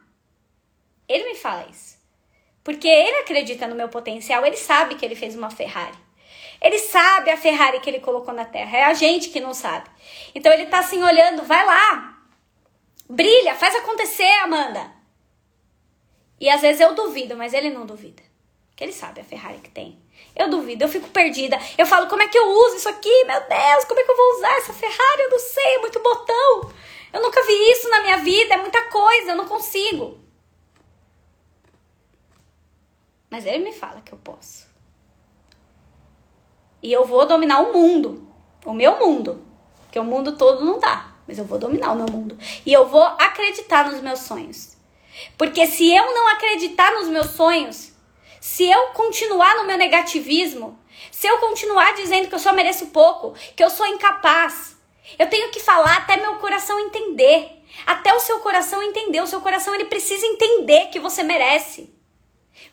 Ele 1.07 1.25
me 1.25 1.35
fala 1.35 1.67
isso. 1.69 1.97
Porque 2.63 2.87
ele 2.87 3.17
acredita 3.17 3.67
no 3.67 3.75
meu 3.75 3.89
potencial, 3.89 4.45
ele 4.45 4.55
sabe 4.55 4.95
que 4.95 5.05
ele 5.05 5.15
fez 5.15 5.35
uma 5.35 5.49
Ferrari. 5.49 5.97
Ele 6.61 6.79
sabe 6.79 7.29
a 7.29 7.35
Ferrari 7.35 7.81
que 7.81 7.89
ele 7.89 7.99
colocou 7.99 8.33
na 8.33 8.45
terra. 8.45 8.77
É 8.77 8.83
a 8.85 8.93
gente 8.93 9.29
que 9.29 9.41
não 9.41 9.53
sabe. 9.53 9.89
Então 10.33 10.51
ele 10.51 10.67
tá 10.67 10.79
assim 10.79 11.03
olhando, 11.03 11.43
vai 11.43 11.65
lá. 11.65 12.17
Brilha, 13.09 13.53
faz 13.55 13.75
acontecer, 13.75 14.31
Amanda. 14.43 14.89
E 16.39 16.49
às 16.49 16.61
vezes 16.61 16.79
eu 16.79 16.95
duvido, 16.95 17.35
mas 17.35 17.53
ele 17.53 17.69
não 17.69 17.85
duvida. 17.85 18.23
Que 18.77 18.85
ele 18.85 18.93
sabe 18.93 19.19
a 19.19 19.25
Ferrari 19.25 19.59
que 19.59 19.69
tem. 19.69 20.01
Eu 20.33 20.49
duvido, 20.49 20.85
eu 20.85 20.89
fico 20.89 21.09
perdida. 21.09 21.59
Eu 21.77 21.85
falo, 21.85 22.07
como 22.07 22.23
é 22.23 22.29
que 22.29 22.37
eu 22.37 22.47
uso 22.47 22.77
isso 22.77 22.89
aqui? 22.89 23.23
Meu 23.25 23.41
Deus, 23.41 23.85
como 23.85 23.99
é 23.99 24.03
que 24.03 24.11
eu 24.11 24.17
vou 24.17 24.37
usar 24.37 24.57
essa 24.57 24.73
Ferrari? 24.73 25.21
Eu 25.21 25.29
não 25.31 25.39
sei, 25.39 25.75
é 25.75 25.79
muito 25.79 25.99
botão. 25.99 26.71
Eu 27.11 27.21
nunca 27.21 27.43
vi 27.43 27.71
isso 27.71 27.89
na 27.89 28.01
minha 28.01 28.17
vida, 28.17 28.53
é 28.53 28.57
muita 28.57 28.81
coisa, 28.85 29.31
eu 29.31 29.35
não 29.35 29.47
consigo. 29.47 30.22
Mas 33.33 33.47
ele 33.47 33.63
me 33.63 33.73
fala 33.73 33.99
que 34.01 34.13
eu 34.13 34.19
posso. 34.19 34.67
E 36.83 36.93
eu 36.93 37.03
vou 37.03 37.25
dominar 37.25 37.61
o 37.61 37.73
mundo, 37.73 38.31
o 38.63 38.71
meu 38.71 38.99
mundo. 38.99 39.43
Porque 39.81 39.97
o 39.97 40.03
mundo 40.03 40.37
todo 40.37 40.63
não 40.63 40.79
dá, 40.79 41.15
mas 41.27 41.39
eu 41.39 41.43
vou 41.43 41.57
dominar 41.57 41.93
o 41.93 41.95
meu 41.95 42.05
mundo. 42.05 42.37
E 42.63 42.71
eu 42.71 42.87
vou 42.87 43.01
acreditar 43.01 43.89
nos 43.89 44.01
meus 44.01 44.19
sonhos. 44.19 44.77
Porque 45.35 45.65
se 45.65 45.91
eu 45.91 46.13
não 46.13 46.27
acreditar 46.27 46.91
nos 46.91 47.07
meus 47.07 47.31
sonhos, 47.31 47.93
se 48.39 48.69
eu 48.69 48.89
continuar 48.89 49.55
no 49.55 49.65
meu 49.65 49.79
negativismo, 49.79 50.77
se 51.09 51.25
eu 51.25 51.39
continuar 51.39 51.95
dizendo 51.95 52.27
que 52.27 52.35
eu 52.35 52.39
só 52.39 52.53
mereço 52.53 52.85
pouco, 52.91 53.33
que 53.55 53.63
eu 53.63 53.69
sou 53.71 53.87
incapaz, 53.87 54.77
eu 55.17 55.27
tenho 55.27 55.49
que 55.49 55.59
falar 55.59 55.97
até 55.97 56.17
meu 56.17 56.35
coração 56.35 56.79
entender. 56.79 57.63
Até 57.83 58.13
o 58.13 58.19
seu 58.19 58.41
coração 58.41 58.83
entender, 58.83 59.21
o 59.21 59.27
seu 59.27 59.41
coração 59.41 59.73
ele 59.73 59.85
precisa 59.85 60.23
entender 60.23 60.89
que 60.91 60.99
você 60.99 61.23
merece. 61.23 61.92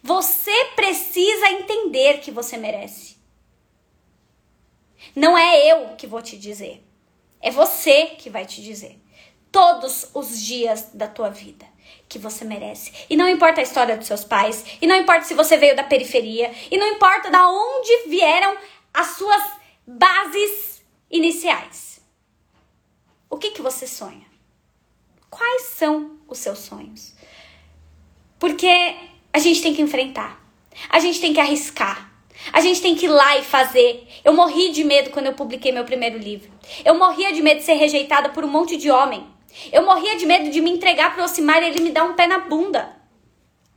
Você 0.03 0.53
precisa 0.77 1.51
entender 1.51 2.21
que 2.21 2.31
você 2.31 2.57
merece. 2.57 3.17
Não 5.15 5.37
é 5.37 5.67
eu 5.71 5.97
que 5.97 6.07
vou 6.07 6.23
te 6.23 6.39
dizer. 6.39 6.85
É 7.41 7.51
você 7.51 8.07
que 8.07 8.31
vai 8.31 8.45
te 8.45 8.63
dizer. 8.63 8.99
Todos 9.51 10.11
os 10.15 10.41
dias 10.41 10.91
da 10.93 11.09
tua 11.09 11.31
vida 11.31 11.67
que 12.09 12.19
você 12.19 12.45
merece. 12.45 12.93
E 13.09 13.17
não 13.17 13.29
importa 13.29 13.61
a 13.61 13.65
história 13.65 13.97
dos 13.97 14.07
seus 14.07 14.25
pais, 14.25 14.65
e 14.81 14.87
não 14.87 14.97
importa 14.97 15.25
se 15.25 15.35
você 15.35 15.57
veio 15.57 15.77
da 15.77 15.85
periferia, 15.85 16.53
e 16.71 16.77
não 16.77 16.87
importa 16.89 17.31
da 17.31 17.49
onde 17.49 18.09
vieram 18.09 18.57
as 18.93 19.09
suas 19.09 19.43
bases 19.87 20.85
iniciais. 21.11 22.01
O 23.29 23.37
que 23.37 23.53
que 23.53 23.63
você 23.63 23.87
sonha? 23.87 24.27
Quais 25.31 25.63
são 25.63 26.19
os 26.27 26.39
seus 26.39 26.59
sonhos? 26.59 27.15
Porque 28.39 28.97
a 29.33 29.39
gente 29.39 29.63
tem 29.63 29.75
que 29.75 29.83
enfrentar. 29.83 30.41
A 30.89 30.99
gente 30.99 31.21
tem 31.21 31.33
que 31.33 31.41
arriscar. 31.41 32.11
A 32.53 32.61
gente 32.61 32.81
tem 32.81 32.95
que 32.95 33.07
ir 33.07 33.11
lá 33.11 33.39
e 33.39 33.43
fazer. 33.43 34.09
Eu 34.25 34.33
morri 34.33 34.71
de 34.73 34.83
medo 34.83 35.11
quando 35.11 35.27
eu 35.27 35.35
publiquei 35.35 35.73
meu 35.73 35.85
primeiro 35.85 36.19
livro. 36.19 36.51
Eu 36.85 36.99
morria 36.99 37.33
de 37.33 37.43
medo 37.43 37.59
de 37.59 37.65
ser 37.65 37.75
rejeitada 37.75 38.31
por 38.31 38.45
um 38.45 38.49
monte 38.49 38.77
de 38.77 38.91
homem. 38.91 39.27
Eu 39.73 39.85
morria 39.85 40.17
de 40.17 40.27
medo 40.27 40.51
de 40.51 40.61
me 40.61 40.71
entregar 40.71 41.15
pro 41.15 41.25
Osimar 41.25 41.63
e 41.63 41.67
ele 41.67 41.81
me 41.81 41.91
dar 41.91 42.05
um 42.05 42.15
pé 42.15 42.27
na 42.27 42.39
bunda. 42.39 42.97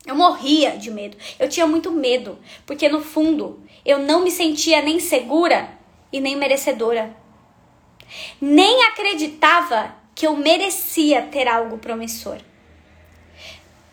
Eu 0.06 0.16
morria 0.16 0.72
de 0.72 0.92
medo. 0.92 1.18
Eu 1.40 1.50
tinha 1.50 1.66
muito 1.66 1.92
medo, 1.92 2.38
porque 2.66 2.90
no 2.90 3.02
fundo 3.02 3.64
eu 3.86 4.00
não 4.00 4.24
me 4.24 4.32
sentia 4.32 4.82
nem 4.82 5.00
segura 5.00 5.70
e 6.12 6.20
nem 6.20 6.36
merecedora. 6.36 7.16
Nem 8.40 8.84
acreditava 8.84 9.96
que 10.14 10.28
eu 10.28 10.36
merecia 10.36 11.24
ter 11.24 11.48
algo 11.48 11.78
promissor. 11.78 12.38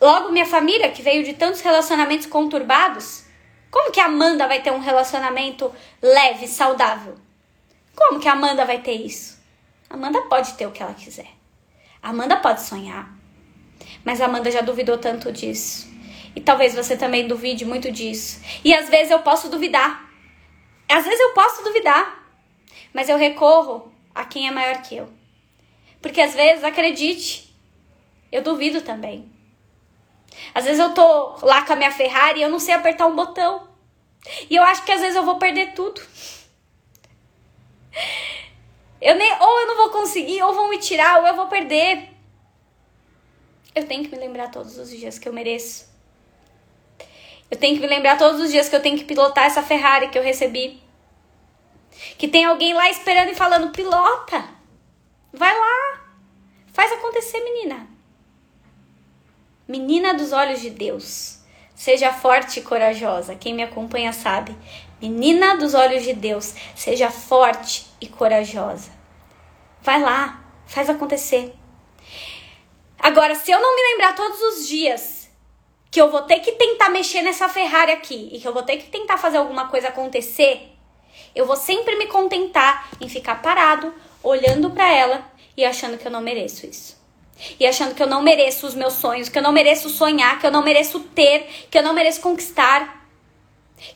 Logo, 0.01 0.33
minha 0.33 0.47
família, 0.47 0.91
que 0.91 1.03
veio 1.03 1.23
de 1.23 1.35
tantos 1.35 1.61
relacionamentos 1.61 2.27
conturbados, 2.27 3.25
como 3.71 3.93
que 3.93 4.01
a 4.01 4.07
Amanda 4.07 4.49
vai 4.49 4.63
ter 4.63 4.73
um 4.73 4.81
relacionamento 4.81 5.73
leve, 6.01 6.49
saudável? 6.49 7.17
Como 7.95 8.19
que 8.19 8.29
a 8.29 8.33
Amanda 8.33 8.65
vai 8.65 8.81
ter 8.81 8.95
isso? 8.95 9.39
A 9.89 9.95
Amanda 9.95 10.23
pode 10.23 10.55
ter 10.55 10.67
o 10.67 10.73
que 10.73 10.83
ela 10.83 10.95
quiser. 10.95 11.29
A 12.03 12.11
Amanda 12.11 12.37
pode 12.37 12.63
sonhar. 12.63 13.15
Mas 14.05 14.21
a 14.21 14.25
Amanda 14.25 14.51
já 14.51 14.63
duvidou 14.63 14.97
tanto 14.99 15.31
disso. 15.31 15.89
E 16.35 16.41
talvez 16.41 16.75
você 16.75 16.97
também 16.97 17.29
duvide 17.29 17.65
muito 17.65 17.93
disso. 17.93 18.41
E 18.65 18.73
às 18.73 18.89
vezes 18.89 19.11
eu 19.11 19.19
posso 19.21 19.49
duvidar. 19.49 20.09
Às 20.89 21.05
vezes 21.05 21.21
eu 21.21 21.35
posso 21.35 21.63
duvidar. 21.63 22.25
Mas 22.93 23.09
eu 23.09 23.19
recorro 23.19 23.93
a 24.15 24.25
quem 24.25 24.49
é 24.49 24.51
maior 24.51 24.81
que 24.83 24.97
eu. 24.97 25.09
Porque 26.01 26.21
às 26.21 26.35
vezes, 26.35 26.65
acredite, 26.65 27.55
eu 28.33 28.43
duvido 28.43 28.81
também. 28.81 29.31
Às 30.55 30.65
vezes 30.65 30.81
eu 30.81 30.93
tô 30.95 31.37
lá 31.43 31.63
com 31.63 31.73
a 31.73 31.77
minha 31.77 31.93
Ferrari 31.93 32.41
e 32.41 32.43
eu 32.43 32.51
não 32.51 32.59
sei 32.59 32.75
apertar 32.75 33.07
um 33.07 33.15
botão. 33.15 33.69
E 34.49 34.57
eu 34.57 34.63
acho 34.63 34.85
que 34.85 34.93
às 34.93 35.01
vezes 35.01 35.17
eu 35.17 35.25
vou 35.25 35.39
perder 35.39 35.73
tudo. 35.73 36.01
Eu 39.01 39.17
nem, 39.17 39.33
ou 39.41 39.61
eu 39.61 39.67
não 39.67 39.77
vou 39.77 39.91
conseguir, 39.91 40.43
ou 40.43 40.53
vão 40.53 40.69
me 40.69 40.79
tirar, 40.79 41.21
ou 41.21 41.27
eu 41.27 41.35
vou 41.35 41.47
perder. 41.47 42.11
Eu 43.75 43.87
tenho 43.87 44.05
que 44.05 44.11
me 44.11 44.19
lembrar 44.19 44.51
todos 44.51 44.77
os 44.77 44.91
dias 44.91 45.19
que 45.19 45.29
eu 45.29 45.33
mereço. 45.33 45.89
Eu 47.51 47.57
tenho 47.57 47.75
que 47.75 47.81
me 47.81 47.89
lembrar 47.89 48.19
todos 48.19 48.41
os 48.41 48.51
dias 48.51 48.69
que 48.69 48.77
eu 48.77 48.83
tenho 48.83 48.99
que 48.99 49.05
pilotar 49.05 49.45
essa 49.45 49.63
Ferrari 49.63 50.09
que 50.09 50.19
eu 50.19 50.23
recebi. 50.23 50.83
Que 52.19 52.29
tem 52.29 52.45
alguém 52.45 52.75
lá 52.75 52.91
esperando 52.91 53.31
e 53.31 53.35
falando: 53.35 53.73
pilota, 53.73 54.49
vai 55.33 55.59
lá, 55.59 56.01
faz 56.73 56.93
acontecer, 56.93 57.41
menina. 57.43 57.89
Menina 59.71 60.15
dos 60.15 60.33
olhos 60.33 60.61
de 60.61 60.69
Deus, 60.69 61.39
seja 61.77 62.13
forte 62.13 62.59
e 62.59 62.63
corajosa. 62.65 63.37
Quem 63.37 63.55
me 63.55 63.63
acompanha 63.63 64.13
sabe. 64.13 64.53
Menina 65.01 65.57
dos 65.57 65.75
olhos 65.75 66.03
de 66.03 66.13
Deus, 66.13 66.57
seja 66.75 67.09
forte 67.09 67.87
e 68.01 68.09
corajosa. 68.09 68.91
Vai 69.81 70.03
lá, 70.03 70.43
faz 70.67 70.91
acontecer. 70.91 71.55
Agora, 72.99 73.37
se 73.37 73.53
eu 73.53 73.61
não 73.61 73.77
me 73.77 73.93
lembrar 73.93 74.17
todos 74.17 74.41
os 74.41 74.67
dias 74.67 75.31
que 75.89 76.01
eu 76.01 76.11
vou 76.11 76.23
ter 76.23 76.41
que 76.41 76.51
tentar 76.51 76.91
mexer 76.91 77.23
nessa 77.23 77.49
Ferrari 77.49 77.93
aqui 77.93 78.29
e 78.33 78.41
que 78.41 78.49
eu 78.49 78.53
vou 78.53 78.65
ter 78.65 78.77
que 78.77 78.91
tentar 78.91 79.19
fazer 79.19 79.37
alguma 79.37 79.69
coisa 79.69 79.87
acontecer, 79.87 80.73
eu 81.33 81.47
vou 81.47 81.55
sempre 81.55 81.95
me 81.95 82.09
contentar 82.09 82.89
em 83.01 83.09
ficar 83.09 83.41
parado, 83.41 83.95
olhando 84.21 84.73
para 84.73 84.93
ela 84.93 85.31
e 85.57 85.65
achando 85.65 85.97
que 85.97 86.09
eu 86.09 86.11
não 86.11 86.21
mereço 86.21 86.67
isso 86.67 87.00
e 87.59 87.67
achando 87.67 87.95
que 87.95 88.03
eu 88.03 88.07
não 88.07 88.23
mereço 88.23 88.67
os 88.67 88.75
meus 88.75 88.95
sonhos, 88.95 89.29
que 89.29 89.39
eu 89.39 89.43
não 89.43 89.53
mereço 89.53 89.89
sonhar, 89.89 90.39
que 90.39 90.47
eu 90.47 90.51
não 90.51 90.63
mereço 90.63 91.01
ter, 91.01 91.67
que 91.71 91.79
eu 91.79 91.83
não 91.83 91.93
mereço 91.93 92.21
conquistar, 92.21 93.07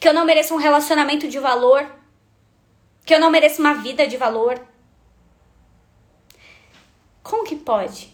que 0.00 0.09
eu 0.09 0.14
não 0.14 0.24
mereço 0.24 0.54
um 0.54 0.59
relacionamento 0.59 1.28
de 1.28 1.38
valor, 1.38 1.87
que 3.04 3.14
eu 3.14 3.20
não 3.20 3.30
mereço 3.30 3.61
uma 3.61 3.74
vida 3.74 4.07
de 4.07 4.16
valor. 4.16 4.61
Como 7.22 7.44
que 7.44 7.57
pode 7.57 8.12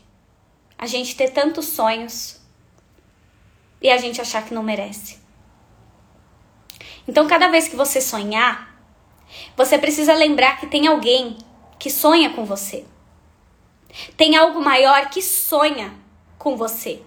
a 0.77 0.87
gente 0.87 1.14
ter 1.14 1.31
tantos 1.31 1.66
sonhos 1.66 2.40
e 3.81 3.90
a 3.90 3.97
gente 3.97 4.21
achar 4.21 4.45
que 4.45 4.55
não 4.55 4.62
merece? 4.62 5.19
Então, 7.07 7.27
cada 7.27 7.49
vez 7.49 7.66
que 7.66 7.77
você 7.77 8.01
sonhar, 8.01 8.71
você 9.57 9.79
precisa 9.79 10.14
lembrar 10.14 10.59
que 10.61 10.66
tem 10.66 10.87
alguém 10.87 11.38
que 11.79 11.90
sonha 11.90 12.31
com 12.31 12.45
você. 12.45 12.85
Tem 14.21 14.37
algo 14.37 14.61
maior 14.61 15.09
que 15.09 15.23
sonha 15.23 15.95
com 16.37 16.55
você. 16.55 17.01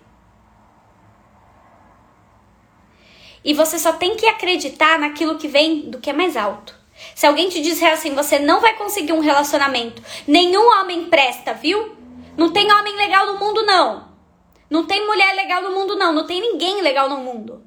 E 3.45 3.54
você 3.54 3.78
só 3.78 3.93
tem 3.93 4.15
que 4.15 4.26
acreditar 4.26 4.97
naquilo 4.97 5.38
que 5.38 5.47
vem 5.47 5.91
do 5.91 5.99
que 5.99 6.10
é 6.10 6.13
mais 6.13 6.36
alto. 6.36 6.76
Se 7.13 7.28
alguém 7.28 7.49
te 7.49 7.62
disser 7.62 7.93
assim, 7.93 8.15
você 8.15 8.39
não 8.39 8.60
vai 8.60 8.76
conseguir 8.78 9.13
um 9.13 9.19
relacionamento, 9.19 10.02
nenhum 10.28 10.67
homem 10.71 11.08
presta, 11.08 11.54
viu? 11.54 11.95
Não 12.36 12.52
tem 12.52 12.73
homem 12.73 12.95
legal 12.95 13.28
no 13.28 13.38
mundo, 13.38 13.63
não. 13.63 14.08
Não 14.67 14.88
tem 14.88 15.06
mulher 15.06 15.36
legal 15.36 15.62
no 15.62 15.69
mundo, 15.69 15.95
não. 15.95 16.12
Não 16.13 16.26
tem 16.26 16.41
ninguém 16.41 16.82
legal 16.82 17.08
no 17.08 17.17
mundo. 17.17 17.63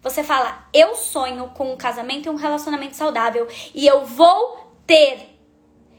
Você 0.00 0.24
fala, 0.24 0.66
eu 0.74 0.96
sonho 0.96 1.52
com 1.54 1.72
um 1.72 1.76
casamento 1.76 2.26
e 2.26 2.30
um 2.30 2.34
relacionamento 2.34 2.96
saudável. 2.96 3.46
E 3.72 3.86
eu 3.86 4.04
vou 4.04 4.74
ter 4.84 5.31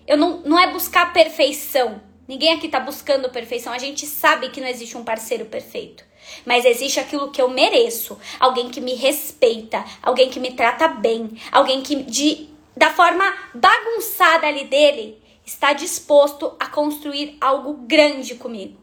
eu 0.07 0.17
não, 0.17 0.39
não 0.39 0.59
é 0.59 0.71
buscar 0.71 1.13
perfeição. 1.13 2.01
Ninguém 2.27 2.53
aqui 2.53 2.69
tá 2.69 2.79
buscando 2.79 3.29
perfeição. 3.29 3.73
A 3.73 3.77
gente 3.77 4.05
sabe 4.05 4.49
que 4.49 4.61
não 4.61 4.67
existe 4.67 4.97
um 4.97 5.03
parceiro 5.03 5.45
perfeito. 5.45 6.03
Mas 6.45 6.65
existe 6.65 6.99
aquilo 6.99 7.31
que 7.31 7.41
eu 7.41 7.49
mereço. 7.49 8.17
Alguém 8.39 8.69
que 8.69 8.79
me 8.79 8.95
respeita, 8.95 9.83
alguém 10.01 10.29
que 10.29 10.39
me 10.39 10.51
trata 10.51 10.87
bem, 10.87 11.37
alguém 11.51 11.81
que 11.81 11.95
de 12.03 12.49
da 12.75 12.89
forma 12.89 13.23
bagunçada 13.53 14.47
ali 14.47 14.65
dele 14.65 15.21
está 15.45 15.73
disposto 15.73 16.55
a 16.59 16.67
construir 16.67 17.37
algo 17.39 17.73
grande 17.85 18.35
comigo. 18.35 18.81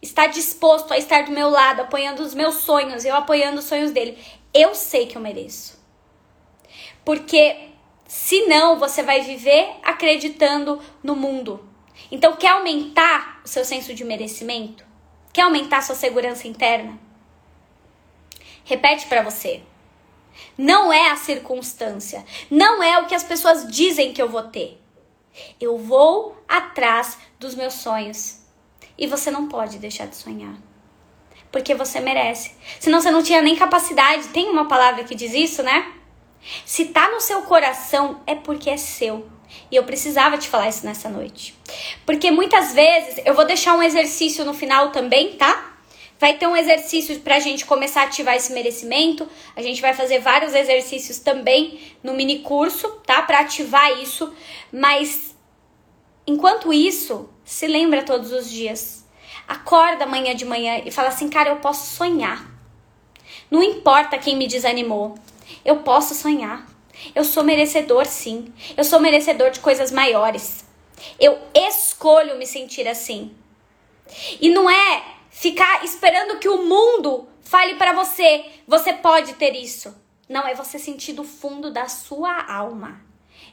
Está 0.00 0.26
disposto 0.26 0.92
a 0.92 0.98
estar 0.98 1.24
do 1.24 1.30
meu 1.30 1.50
lado, 1.50 1.82
apoiando 1.82 2.22
os 2.22 2.34
meus 2.34 2.56
sonhos, 2.56 3.04
eu 3.04 3.14
apoiando 3.14 3.58
os 3.58 3.66
sonhos 3.66 3.90
dele. 3.90 4.18
Eu 4.52 4.74
sei 4.74 5.06
que 5.06 5.16
eu 5.16 5.22
mereço. 5.22 5.80
Porque 7.04 7.71
Senão, 8.14 8.78
você 8.78 9.02
vai 9.02 9.22
viver 9.22 9.70
acreditando 9.82 10.78
no 11.02 11.16
mundo. 11.16 11.66
Então, 12.10 12.36
quer 12.36 12.48
aumentar 12.48 13.40
o 13.42 13.48
seu 13.48 13.64
senso 13.64 13.94
de 13.94 14.04
merecimento? 14.04 14.84
Quer 15.32 15.40
aumentar 15.44 15.80
sua 15.80 15.94
segurança 15.94 16.46
interna? 16.46 17.00
Repete 18.66 19.06
para 19.06 19.22
você. 19.22 19.62
Não 20.58 20.92
é 20.92 21.10
a 21.10 21.16
circunstância, 21.16 22.22
não 22.50 22.82
é 22.82 22.98
o 22.98 23.06
que 23.06 23.14
as 23.14 23.24
pessoas 23.24 23.66
dizem 23.72 24.12
que 24.12 24.20
eu 24.20 24.28
vou 24.28 24.42
ter. 24.42 24.78
Eu 25.58 25.78
vou 25.78 26.36
atrás 26.46 27.16
dos 27.40 27.54
meus 27.54 27.72
sonhos. 27.72 28.42
E 28.98 29.06
você 29.06 29.30
não 29.30 29.48
pode 29.48 29.78
deixar 29.78 30.06
de 30.06 30.16
sonhar. 30.16 30.56
Porque 31.50 31.74
você 31.74 31.98
merece. 31.98 32.54
Senão 32.78 33.00
você 33.00 33.10
não 33.10 33.22
tinha 33.22 33.40
nem 33.40 33.56
capacidade. 33.56 34.28
Tem 34.28 34.50
uma 34.50 34.68
palavra 34.68 35.02
que 35.02 35.14
diz 35.14 35.32
isso, 35.32 35.62
né? 35.62 36.01
Se 36.64 36.86
tá 36.86 37.10
no 37.10 37.20
seu 37.20 37.42
coração, 37.42 38.20
é 38.26 38.34
porque 38.34 38.70
é 38.70 38.76
seu. 38.76 39.26
E 39.70 39.76
eu 39.76 39.84
precisava 39.84 40.38
te 40.38 40.48
falar 40.48 40.68
isso 40.68 40.84
nessa 40.84 41.08
noite. 41.08 41.54
Porque 42.04 42.30
muitas 42.30 42.72
vezes, 42.72 43.20
eu 43.24 43.34
vou 43.34 43.44
deixar 43.44 43.74
um 43.74 43.82
exercício 43.82 44.44
no 44.44 44.54
final 44.54 44.90
também, 44.90 45.32
tá? 45.32 45.72
Vai 46.18 46.34
ter 46.34 46.46
um 46.46 46.56
exercício 46.56 47.18
pra 47.20 47.40
gente 47.40 47.66
começar 47.66 48.02
a 48.02 48.04
ativar 48.04 48.36
esse 48.36 48.52
merecimento. 48.52 49.28
A 49.56 49.62
gente 49.62 49.80
vai 49.82 49.92
fazer 49.92 50.20
vários 50.20 50.54
exercícios 50.54 51.18
também 51.18 51.80
no 52.02 52.14
mini 52.14 52.38
curso, 52.40 52.88
tá? 53.04 53.22
Pra 53.22 53.40
ativar 53.40 54.00
isso. 54.00 54.32
Mas 54.72 55.34
enquanto 56.26 56.72
isso, 56.72 57.28
se 57.44 57.66
lembra 57.66 58.04
todos 58.04 58.30
os 58.30 58.48
dias. 58.48 59.04
Acorda 59.48 60.04
amanhã 60.04 60.34
de 60.34 60.44
manhã 60.44 60.82
e 60.84 60.90
fala 60.90 61.08
assim, 61.08 61.28
cara, 61.28 61.50
eu 61.50 61.56
posso 61.56 61.96
sonhar. 61.96 62.48
Não 63.50 63.62
importa 63.62 64.16
quem 64.16 64.36
me 64.36 64.46
desanimou. 64.46 65.16
Eu 65.64 65.78
posso 65.78 66.14
sonhar. 66.14 66.66
Eu 67.14 67.24
sou 67.24 67.42
merecedor, 67.42 68.06
sim. 68.06 68.52
Eu 68.76 68.84
sou 68.84 69.00
merecedor 69.00 69.50
de 69.50 69.60
coisas 69.60 69.90
maiores. 69.90 70.64
Eu 71.18 71.38
escolho 71.54 72.36
me 72.36 72.46
sentir 72.46 72.86
assim. 72.86 73.34
E 74.40 74.50
não 74.50 74.68
é 74.68 75.04
ficar 75.30 75.84
esperando 75.84 76.38
que 76.38 76.48
o 76.48 76.64
mundo 76.64 77.28
fale 77.40 77.74
para 77.74 77.92
você, 77.92 78.44
você 78.66 78.92
pode 78.92 79.34
ter 79.34 79.54
isso. 79.54 79.94
Não 80.28 80.46
é 80.46 80.54
você 80.54 80.78
sentir 80.78 81.12
do 81.12 81.24
fundo 81.24 81.70
da 81.72 81.88
sua 81.88 82.44
alma. 82.50 83.00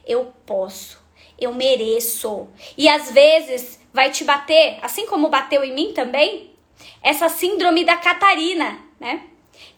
Eu 0.06 0.34
posso. 0.46 1.00
eu 1.40 1.54
mereço. 1.54 2.48
E 2.78 2.88
às 2.88 3.12
vezes 3.12 3.80
vai 3.94 4.12
te 4.12 4.24
bater, 4.24 4.78
assim 4.82 5.06
como 5.08 5.30
bateu 5.30 5.64
em 5.64 5.74
mim 5.74 5.94
também, 5.94 6.54
essa 7.02 7.30
síndrome 7.30 7.84
da 7.86 7.98
Catarina, 7.98 8.80
né? 9.00 9.24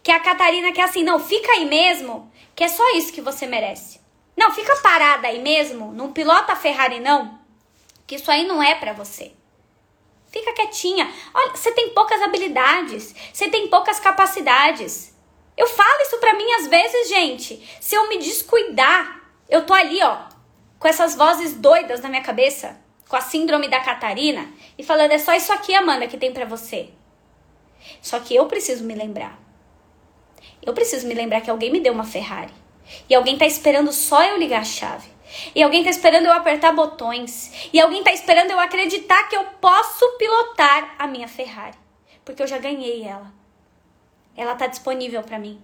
Que 0.04 0.12
é 0.12 0.16
a 0.16 0.20
Catarina 0.20 0.72
que 0.72 0.82
é 0.82 0.84
assim, 0.84 1.04
não, 1.04 1.20
fica 1.20 1.52
aí 1.52 1.66
mesmo, 1.66 2.32
que 2.56 2.64
é 2.64 2.68
só 2.68 2.84
isso 2.96 3.14
que 3.14 3.22
você 3.22 3.46
merece. 3.46 4.00
Não, 4.36 4.52
fica 4.52 4.76
parada 4.78 5.28
aí 5.28 5.40
mesmo, 5.40 5.92
não 5.92 6.12
pilota 6.12 6.54
a 6.54 6.56
Ferrari 6.56 7.00
não, 7.00 7.40
que 8.08 8.16
isso 8.16 8.32
aí 8.32 8.48
não 8.48 8.62
é 8.62 8.76
para 8.76 8.94
você. 8.94 9.34
Fica 10.32 10.54
quietinha. 10.54 11.12
Olha, 11.34 11.56
você 11.56 11.72
tem 11.74 11.90
poucas 11.90 12.22
habilidades, 12.22 13.14
você 13.34 13.50
tem 13.50 13.68
poucas 13.68 14.00
capacidades. 14.00 15.14
Eu 15.58 15.68
falo 15.68 16.02
isso 16.02 16.18
pra 16.20 16.34
mim 16.34 16.50
às 16.54 16.68
vezes, 16.68 17.10
gente. 17.10 17.70
Se 17.82 17.96
eu 17.96 18.08
me 18.08 18.18
descuidar, 18.18 19.22
eu 19.50 19.66
tô 19.66 19.74
ali, 19.74 20.02
ó, 20.02 20.20
com 20.80 20.88
essas 20.88 21.16
vozes 21.16 21.54
doidas 21.54 22.00
na 22.00 22.08
minha 22.08 22.24
cabeça, 22.24 22.80
com 23.10 23.18
a 23.18 23.22
síndrome 23.22 23.68
da 23.68 23.82
Catarina, 23.82 24.50
e 24.78 24.84
falando: 24.84 25.12
é 25.12 25.20
só 25.20 25.34
isso 25.34 25.52
aqui, 25.52 25.76
Amanda, 25.76 26.08
que 26.08 26.18
tem 26.18 26.32
para 26.32 26.46
você. 26.46 26.90
Só 28.02 28.20
que 28.20 28.34
eu 28.34 28.46
preciso 28.46 28.86
me 28.86 28.96
lembrar. 28.96 29.41
Eu 30.62 30.74
preciso 30.74 31.08
me 31.08 31.14
lembrar 31.14 31.42
que 31.42 31.50
alguém 31.50 31.72
me 31.72 31.80
deu 31.80 31.94
uma 31.94 32.04
Ferrari. 32.04 32.54
E 33.10 33.16
alguém 33.16 33.38
tá 33.38 33.46
esperando 33.46 33.92
só 33.92 34.24
eu 34.24 34.38
ligar 34.38 34.62
a 34.62 34.66
chave. 34.66 35.10
E 35.56 35.64
alguém 35.64 35.84
tá 35.84 35.90
esperando 35.90 36.26
eu 36.26 36.34
apertar 36.34 36.74
botões. 36.74 37.70
E 37.72 37.80
alguém 37.80 38.04
tá 38.04 38.12
esperando 38.12 38.52
eu 38.52 38.60
acreditar 38.60 39.30
que 39.30 39.36
eu 39.36 39.46
posso 39.62 40.06
pilotar 40.18 40.96
a 41.00 41.08
minha 41.08 41.28
Ferrari. 41.28 41.78
Porque 42.26 42.44
eu 42.44 42.48
já 42.48 42.58
ganhei 42.58 43.04
ela. 43.04 43.32
Ela 44.36 44.56
tá 44.56 44.68
disponível 44.68 45.24
para 45.24 45.40
mim. 45.40 45.62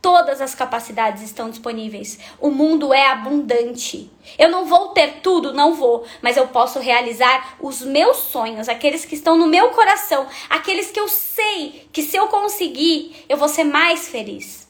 Todas 0.00 0.40
as 0.40 0.54
capacidades 0.54 1.22
estão 1.22 1.50
disponíveis. 1.50 2.18
O 2.40 2.50
mundo 2.50 2.94
é 2.94 3.08
abundante. 3.08 4.10
Eu 4.38 4.48
não 4.48 4.64
vou 4.64 4.90
ter 4.90 5.20
tudo, 5.22 5.52
não 5.52 5.74
vou, 5.74 6.04
mas 6.22 6.36
eu 6.36 6.46
posso 6.48 6.78
realizar 6.78 7.56
os 7.60 7.82
meus 7.82 8.16
sonhos, 8.16 8.68
aqueles 8.68 9.04
que 9.04 9.16
estão 9.16 9.36
no 9.36 9.46
meu 9.46 9.70
coração, 9.70 10.26
aqueles 10.48 10.90
que 10.90 11.00
eu 11.00 11.08
sei 11.08 11.88
que 11.92 12.02
se 12.02 12.16
eu 12.16 12.28
conseguir, 12.28 13.24
eu 13.28 13.36
vou 13.36 13.48
ser 13.48 13.64
mais 13.64 14.08
feliz. 14.08 14.67